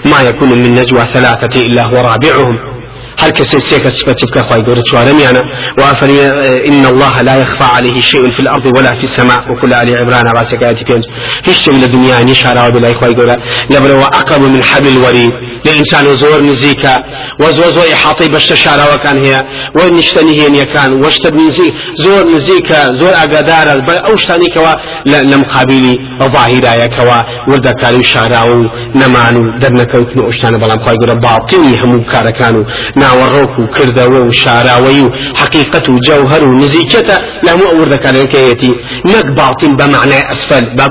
ما 0.05 0.21
يكون 0.29 0.49
من 0.49 0.71
نجوى 0.75 1.05
ثلاثة 1.13 1.61
إلا 1.61 1.83
هو 1.85 1.97
رابعهم. 2.09 2.74
هل 3.19 3.29
كسي 3.31 3.59
سيكا 3.59 3.89
سفتك 3.89 4.39
خواهي 4.39 4.61
قولة 4.63 4.83
شوارميانا 4.91 5.43
وافري 5.79 6.21
إن 6.69 6.85
الله 6.85 7.21
لا 7.21 7.35
يخفى 7.41 7.63
عليه 7.63 8.01
شيء 8.01 8.29
في 8.31 8.39
الأرض 8.39 8.65
ولا 8.77 8.95
في 8.95 9.03
السماء. 9.03 9.51
وكل 9.51 9.73
آل 9.73 9.97
عبران 9.97 10.27
راسك 10.37 10.63
آياتي 10.63 10.83
بينج 10.83 11.03
هيش 11.45 11.57
شيء 11.57 11.73
للدنيا 11.73 12.23
نشارة 12.23 12.67
وبلا 12.67 12.93
خواهي 12.99 13.13
قولة 13.13 13.35
لبرا 13.69 13.93
وأقرب 13.93 14.41
من 14.41 14.63
حبل 14.63 14.87
الوريد 14.87 15.31
لإنسان 15.65 16.05
زور 16.15 16.41
نزيكا 16.43 17.03
وزور 17.39 17.71
زور 17.71 17.93
إحاطي 17.93 18.27
بشت 18.27 18.53
شارة 18.53 18.93
وكان 18.93 19.17
هي 19.23 19.45
ونشتني 19.75 20.41
هي 20.41 20.65
كان 20.65 20.93
واشتد 21.03 21.33
نزيك 21.33 21.73
زور 22.03 22.27
نزيكا 22.35 22.93
زور 22.99 23.09
أقدار 23.23 23.67
أوشتاني 24.11 24.45
كوا 24.55 24.73
لمقابلي 25.05 25.99
ظاهرة 26.23 26.85
كوا 26.85 27.19
وردا 27.49 27.71
كانوا 27.81 28.01
شارة 28.01 28.71
نمانو 28.95 29.57
درنكوتنو 29.59 30.23
أوشتان 30.25 30.57
بلام 30.57 30.79
خواهي 30.83 30.97
قولة 31.01 31.13
باطني 31.13 31.73
همو 31.83 32.01
كاركانو 32.11 32.65
ناوەڕۆک 33.05 33.53
و 33.59 33.63
کردەوە 33.75 34.21
و 34.27 34.31
شاراوەی 34.41 35.01
و 35.05 35.09
حقیقەت 35.41 35.89
و 35.89 35.99
جەوهر 36.07 36.43
و 36.43 36.51
نزیکەتە 36.63 37.17
لە 37.45 37.49
هەموو 37.53 37.71
ئەوردەکانەکەیەتی 37.73 38.73
نەک 39.13 39.27
باڵتین 39.37 39.73
بە 39.79 39.85
معنای 39.95 40.23
ئەسفل 40.29 40.65
بە 40.77 40.85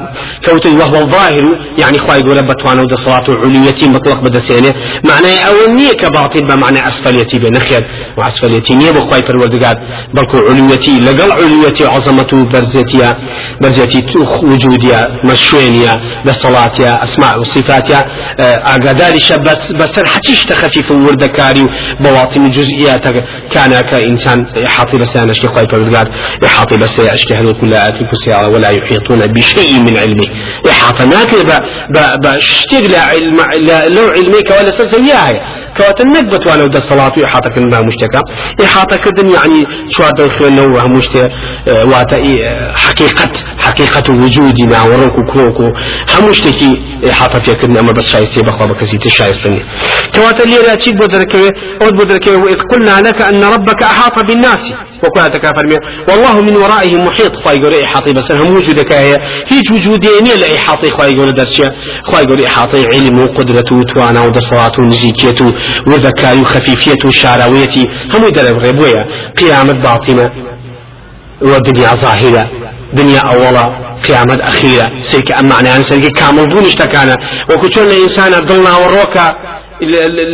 کەوتن 0.45 0.75
وهو 0.81 0.97
الظاهر 1.05 1.47
يعني 1.79 1.99
خواهي 1.99 2.21
يقول 2.21 2.43
بتوانا 2.49 2.83
ودى 2.83 2.97
صلاة 2.97 3.25
علويتي 3.29 3.89
مطلق 3.89 4.21
بدسينة 4.21 4.75
معناه 5.11 5.39
أو 5.49 5.75
نية 5.75 5.93
كباطل 5.93 6.45
بمعنى 6.45 6.89
أسفليتي 6.89 7.39
بنخير 7.39 7.83
وأسفليتي 8.19 8.75
نية 8.75 8.91
بخواهي 8.91 9.23
فروردقات 9.29 9.77
بلكو 10.15 10.39
علويتي 10.49 11.01
لقل 11.01 11.33
علويتي 11.33 11.85
عظمته 11.85 12.45
برزتيا 12.45 13.17
برزتي 13.61 14.05
وجوديا 14.43 15.01
مشوينيا 15.25 15.95
بصلاتيا 16.27 17.05
أسماء 17.05 17.41
وصفاتيا 17.41 18.01
أقداري 18.75 19.19
شبت 19.19 19.73
بسر 19.79 20.05
حتيش 20.05 20.45
تخفيف 20.45 20.91
وردكاري 20.91 21.65
بواطن 22.05 22.49
جزئيات 22.49 23.05
كان 23.53 23.81
كإنسان 23.81 24.47
يحاطي 24.57 24.99
بس 24.99 25.17
أنا 25.17 25.31
أشكي 25.31 25.47
خواهي 25.47 25.67
فرقات 25.73 26.09
يحاطي 26.43 26.77
بس 26.77 27.01
أشكي 27.01 27.35
هذا 27.35 27.53
كل 27.61 27.75
ولا 28.55 28.69
يحيطون 28.79 29.27
بشيء 29.27 29.73
من 29.87 29.99
علمه. 29.99 30.29
يحاطي 30.69 31.07
ناكي 31.07 31.41
بشتيق 32.25 32.85
لعلم 32.91 33.37
لو 33.97 34.07
علميك 34.17 34.51
ولا 34.61 34.71
سزوياه 34.71 35.33
كوات 35.77 36.01
النقبة 36.01 36.53
ولو 36.53 36.67
ده 36.67 36.79
الصلاة 36.79 37.13
يحاطة 37.19 37.51
كنا 37.51 37.81
مشتكى. 37.81 38.21
يحاطة 38.63 38.97
كدن 38.97 39.29
يعني 39.29 39.67
شو 39.91 40.03
هذا 40.03 40.25
الخير 40.25 40.51
نوه 40.51 40.89
مشتى 40.89 41.29
واتا 41.91 42.17
حقيقة 42.75 43.31
حقيقة 43.59 44.13
وجودنا 44.13 44.83
وروكو 44.83 45.23
كروكو. 45.33 45.73
همشتكي 46.15 46.94
إحاطة 47.11 47.41
فيكرنا 47.41 47.81
أما 47.81 47.93
بس 47.93 48.07
شايستي 48.07 48.43
بخوا 48.43 48.67
تشايستني 49.05 49.63
كواتا 50.15 50.45
اللي 50.45 50.57
لا 50.57 50.75
تشيد 50.75 50.95
بودركوي 50.97 51.49
أود 51.83 51.95
بودركوي 51.95 52.37
وإذ 52.37 52.63
قلنا 52.73 53.09
لك 53.09 53.23
أن 53.23 53.45
ربك 53.45 53.83
أحاط 53.83 54.27
بالناس. 54.27 54.73
وكنا 55.05 55.29
تكافر 55.29 55.65
والله 56.09 56.41
من 56.41 56.57
ورائهم 56.57 57.05
محيط 57.05 57.37
خواهي 57.37 57.59
يقول 57.59 57.75
إحاطي 57.75 58.13
بس 58.13 58.33
هم 58.33 58.57
وجودك 58.57 58.93
هي 58.93 59.17
هيج 59.49 59.73
وجودي 59.73 60.09
إني 60.21 60.35
لا 60.35 60.57
إحاطي 60.57 60.91
خواهي 60.91 61.13
يقول 61.13 61.35
درسيا 61.35 61.73
خواهي 62.03 62.25
يقول 62.25 62.45
إحاطي 62.45 62.87
علم 62.87 63.19
وقدرة 63.19 63.65
وتوانا 63.73 64.21
ودصرات 64.27 64.79
ونزيكية 64.79 65.35
وذكاء 65.87 66.41
وخفيفية 66.41 67.03
وشعراوية 67.05 67.69
هم 68.15 68.25
يدرب 68.27 68.59
غيبويا 68.59 69.07
قيامة 69.39 69.73
باطنة 69.73 70.31
ودنيا 71.43 71.95
ظاهرة 71.95 72.51
دنيا 72.93 73.21
أولا. 73.33 73.84
قيامة 74.09 74.37
أخيرة 74.43 74.87
سيك 75.03 75.33
أما 75.33 75.49
معنى 75.49 75.69
يعني 75.69 75.83
سيك 75.83 76.07
كامل 76.19 76.49
دون 76.49 76.65
اشتكانا 76.65 77.15
وكتون 77.51 77.85
الإنسان 77.85 78.33
ضلنا 78.47 78.77
وروكا 78.77 79.35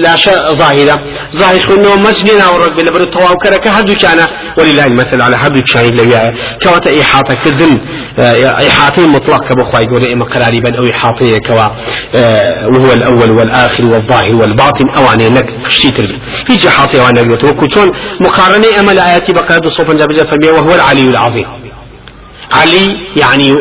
لا 0.05 0.17
شيء 0.17 0.55
ظاهرة 0.55 1.03
ظاهر 1.37 1.57
ورق 2.55 2.77
بلا 2.77 2.91
برو 2.91 3.05
تواو 3.05 3.35
كرك 3.43 3.69
هدو 3.69 3.95
كان 3.95 4.27
ولله 4.59 4.87
المثل 4.87 5.23
على 5.23 5.37
هدو 5.37 5.61
كان 5.73 5.95
لويا 5.97 6.21
كواتا 6.63 7.01
إحاطة 7.01 7.35
كذن 7.35 7.81
إحاطة 8.71 9.07
مطلق 9.07 9.49
كبو 9.49 9.65
خواي 9.65 9.83
يقول 9.85 10.13
إما 10.13 10.25
قراربا 10.25 10.79
أو 10.79 10.91
إحاطة 10.91 11.39
كوا 11.39 11.65
وهو 12.73 12.93
الأول 12.93 13.31
والآخر 13.31 13.85
والظاهر 13.87 14.35
والباطن. 14.41 14.89
أواني 14.97 15.29
لك 15.29 15.49
شتيتر 15.69 16.19
في 16.47 16.69
إحاطة 16.69 17.03
وأنا 17.05 17.21
قلت 17.21 17.45
وكتون 17.45 17.91
مقارنة 18.21 18.81
أمل 18.81 18.99
آياتي 18.99 19.33
بقرد 19.33 19.69
صوفا 19.69 19.93
جابجا 19.93 20.25
فبيا 20.25 20.53
وهو 20.53 20.75
العلي 20.75 21.11
العظيم 21.11 21.47
علي 22.53 22.99
يعني 23.17 23.53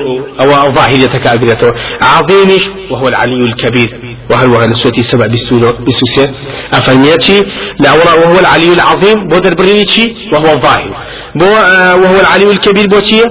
أو 0.41 0.71
ظاهرية 0.73 1.07
كابرته 1.07 1.67
عظيم 2.01 2.61
وهو 2.91 3.07
العلي 3.07 3.43
الكبير. 3.45 3.99
وهل 4.31 4.49
وهل 4.49 4.75
سوتي 4.75 5.03
سبع 5.03 5.25
بسوسة 5.87 6.31
أفهميتي 6.73 7.39
لا 7.79 7.93
وهو 7.93 8.39
العلي 8.39 8.73
العظيم. 8.73 9.27
بودر 9.27 9.53
برينيتي 9.53 10.15
وهو 10.33 10.55
الظاهر 10.55 11.05
آه، 11.41 11.95
وهو 11.95 12.19
العلي 12.19 12.51
الكبير 12.51 12.87
بوتيه 12.87 13.23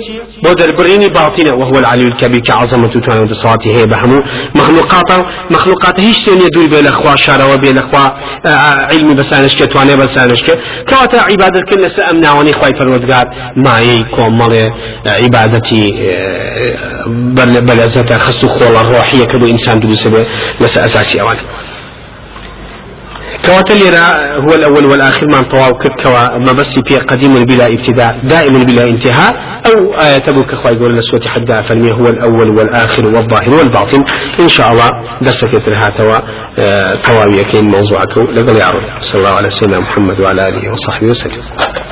بودر 0.45 0.77
بريني 0.77 1.09
باطنة 1.09 1.55
وهو 1.55 1.79
العلي 1.79 2.05
الكبير 2.05 2.41
كعظمة 2.41 3.01
توان 3.01 3.25
بصلاته 3.27 3.71
هي 3.77 3.85
بهمو 3.85 4.23
مخلوقاته. 4.55 5.27
مخلوقاته 5.51 6.03
هيش 6.03 6.17
سين 6.17 6.41
يدور 6.41 6.67
بين 6.69 6.79
الأخوة 6.79 7.17
شارع 7.17 7.55
وبين 7.55 7.79
الأخوة 7.79 8.13
علمي 8.93 9.15
بسانشك 9.15 9.73
تواني 9.73 9.97
بسانشك 9.97 10.59
كواتا 10.89 11.17
عبادة 11.17 11.61
كل 11.71 11.91
سأمنا 11.91 12.33
وني 12.33 12.53
خواي 12.53 12.71
فرودقار 12.79 13.25
معي 13.57 13.99
كومالي 13.99 14.71
عبادتي 15.07 15.93
بل 17.07 17.61
بل 17.61 18.19
خصو 18.19 18.49
خولا 18.49 18.81
الروحية 18.81 19.25
كدو 19.25 19.47
إنسان 19.47 19.81
دو 19.81 19.95
سبب 19.95 20.27
مسألة 20.61 20.85
أساسي 20.87 21.21
كواتا 23.47 23.75
هو 24.37 24.55
الأول 24.55 24.85
والآخر 24.87 25.27
من 25.27 25.43
طواو 25.43 25.73
كوا 25.73 26.39
ما 26.39 26.53
بس 26.53 26.79
في 26.89 26.99
قديم 26.99 27.35
بلا 27.45 27.67
ابتداء 27.67 28.19
دائم 28.23 28.55
بلا 28.65 28.83
انتهاء 28.83 29.33
أو 29.67 29.95
آية 30.01 30.19
تبوك 30.19 30.53
أخوة 30.53 30.73
يقول 30.73 30.97
لسوة 30.97 31.21
حدا 31.27 31.63
فرمي 31.63 31.93
هو 31.93 32.07
الأول 32.07 32.59
والآخر 32.59 33.07
والظاهر 33.07 33.51
والباطن. 33.59 34.05
إن 34.41 34.49
شاء 34.49 34.73
الله 34.73 34.89
دسك 35.23 35.55
يترها 35.55 35.91
توا 35.91 36.19
آه، 36.59 36.95
تواوية 36.95 37.43
كين 37.43 37.65
موضوعك. 37.65 38.19
لقل 38.19 38.57
يعرض 38.57 38.83
صلى 39.01 39.19
الله 39.21 39.37
على 39.37 39.51
سيدنا 39.51 39.81
محمد 39.81 40.21
وعلى 40.21 40.49
آله 40.49 40.73
وصحبه 40.73 41.07
وسلم. 41.07 41.43